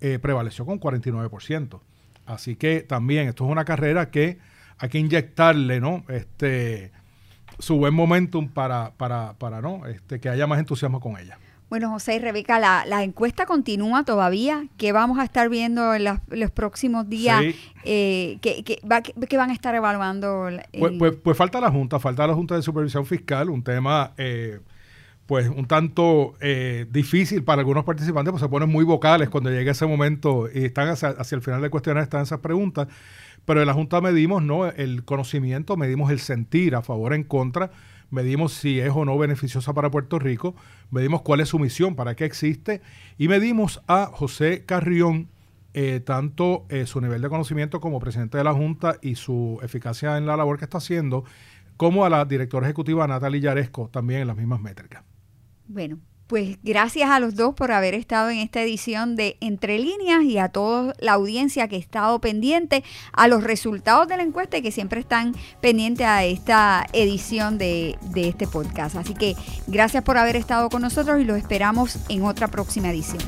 eh, 0.00 0.18
prevaleció 0.18 0.66
con 0.66 0.78
49%. 0.78 1.80
Así 2.26 2.56
que 2.56 2.80
también 2.80 3.28
esto 3.28 3.46
es 3.46 3.50
una 3.50 3.64
carrera 3.64 4.10
que 4.10 4.38
hay 4.78 4.88
que 4.88 4.98
inyectarle, 4.98 5.80
¿no? 5.80 6.04
Este, 6.08 6.92
su 7.58 7.76
buen 7.76 7.94
momentum 7.94 8.48
para, 8.48 8.92
para, 8.96 9.34
para 9.34 9.60
¿no? 9.62 9.86
Este, 9.86 10.20
que 10.20 10.28
haya 10.28 10.46
más 10.46 10.58
entusiasmo 10.58 11.00
con 11.00 11.18
ella. 11.18 11.38
Bueno, 11.72 11.88
José 11.88 12.16
y 12.16 12.18
Rebeca, 12.18 12.60
la, 12.60 13.02
encuesta 13.02 13.46
continúa 13.46 14.04
todavía. 14.04 14.66
¿Qué 14.76 14.92
vamos 14.92 15.18
a 15.18 15.24
estar 15.24 15.48
viendo 15.48 15.94
en 15.94 16.04
los 16.04 16.50
próximos 16.50 17.08
días? 17.08 17.42
Eh, 17.84 18.36
¿qué, 18.42 18.78
van 19.38 19.48
a 19.48 19.54
estar 19.54 19.74
evaluando? 19.74 20.50
Pues, 20.78 20.92
pues, 20.98 21.16
pues, 21.24 21.34
falta 21.34 21.62
la 21.62 21.70
Junta, 21.70 21.98
falta 21.98 22.26
la 22.26 22.34
Junta 22.34 22.56
de 22.56 22.62
Supervisión 22.62 23.06
Fiscal, 23.06 23.48
un 23.48 23.62
tema 23.62 24.12
eh, 24.18 24.60
pues 25.24 25.48
un 25.48 25.64
tanto 25.64 26.34
eh, 26.42 26.84
difícil 26.90 27.42
para 27.42 27.60
algunos 27.60 27.84
participantes, 27.84 28.32
pues 28.32 28.42
se 28.42 28.50
ponen 28.50 28.68
muy 28.68 28.84
vocales 28.84 29.30
cuando 29.30 29.48
llega 29.48 29.72
ese 29.72 29.86
momento 29.86 30.50
y 30.54 30.66
están 30.66 30.88
hacia, 30.88 31.08
hacia 31.08 31.36
el 31.36 31.40
final 31.40 31.62
del 31.62 31.70
cuestionario, 31.70 32.04
están 32.04 32.20
esas 32.20 32.40
preguntas. 32.40 32.88
Pero 33.46 33.62
en 33.62 33.66
la 33.66 33.72
Junta 33.72 34.02
medimos 34.02 34.42
no 34.42 34.66
el 34.66 35.06
conocimiento, 35.06 35.78
medimos 35.78 36.10
el 36.10 36.18
sentir 36.18 36.74
a 36.74 36.82
favor, 36.82 37.14
en 37.14 37.24
contra 37.24 37.70
medimos 38.12 38.52
si 38.52 38.78
es 38.78 38.90
o 38.94 39.04
no 39.04 39.18
beneficiosa 39.18 39.72
para 39.72 39.90
Puerto 39.90 40.18
Rico, 40.18 40.54
medimos 40.90 41.22
cuál 41.22 41.40
es 41.40 41.48
su 41.48 41.58
misión, 41.58 41.96
para 41.96 42.14
qué 42.14 42.24
existe, 42.24 42.82
y 43.18 43.26
medimos 43.26 43.82
a 43.88 44.06
José 44.06 44.64
Carrión, 44.64 45.28
eh, 45.74 46.00
tanto 46.00 46.66
eh, 46.68 46.84
su 46.86 47.00
nivel 47.00 47.22
de 47.22 47.30
conocimiento 47.30 47.80
como 47.80 47.98
presidente 47.98 48.36
de 48.36 48.44
la 48.44 48.52
Junta 48.52 48.98
y 49.00 49.14
su 49.14 49.58
eficacia 49.62 50.18
en 50.18 50.26
la 50.26 50.36
labor 50.36 50.58
que 50.58 50.64
está 50.66 50.78
haciendo, 50.78 51.24
como 51.78 52.04
a 52.04 52.10
la 52.10 52.24
directora 52.26 52.66
ejecutiva 52.66 53.06
Natalia 53.08 53.40
Yaresco, 53.40 53.88
también 53.88 54.20
en 54.20 54.28
las 54.28 54.36
mismas 54.36 54.60
métricas. 54.60 55.02
Bueno, 55.66 55.98
pues 56.32 56.56
gracias 56.62 57.10
a 57.10 57.20
los 57.20 57.34
dos 57.34 57.54
por 57.54 57.72
haber 57.72 57.92
estado 57.92 58.30
en 58.30 58.38
esta 58.38 58.62
edición 58.62 59.16
de 59.16 59.36
Entre 59.42 59.78
Líneas 59.78 60.22
y 60.24 60.38
a 60.38 60.48
toda 60.48 60.94
la 60.98 61.12
audiencia 61.12 61.68
que 61.68 61.76
ha 61.76 61.78
estado 61.78 62.22
pendiente 62.22 62.84
a 63.12 63.28
los 63.28 63.44
resultados 63.44 64.08
de 64.08 64.16
la 64.16 64.22
encuesta 64.22 64.56
y 64.56 64.62
que 64.62 64.72
siempre 64.72 65.00
están 65.00 65.34
pendientes 65.60 66.06
a 66.06 66.24
esta 66.24 66.86
edición 66.94 67.58
de, 67.58 67.98
de 68.14 68.30
este 68.30 68.46
podcast. 68.46 68.96
Así 68.96 69.12
que 69.12 69.36
gracias 69.66 70.04
por 70.04 70.16
haber 70.16 70.36
estado 70.36 70.70
con 70.70 70.80
nosotros 70.80 71.20
y 71.20 71.24
los 71.24 71.36
esperamos 71.36 71.98
en 72.08 72.22
otra 72.24 72.48
próxima 72.48 72.88
edición. 72.88 73.20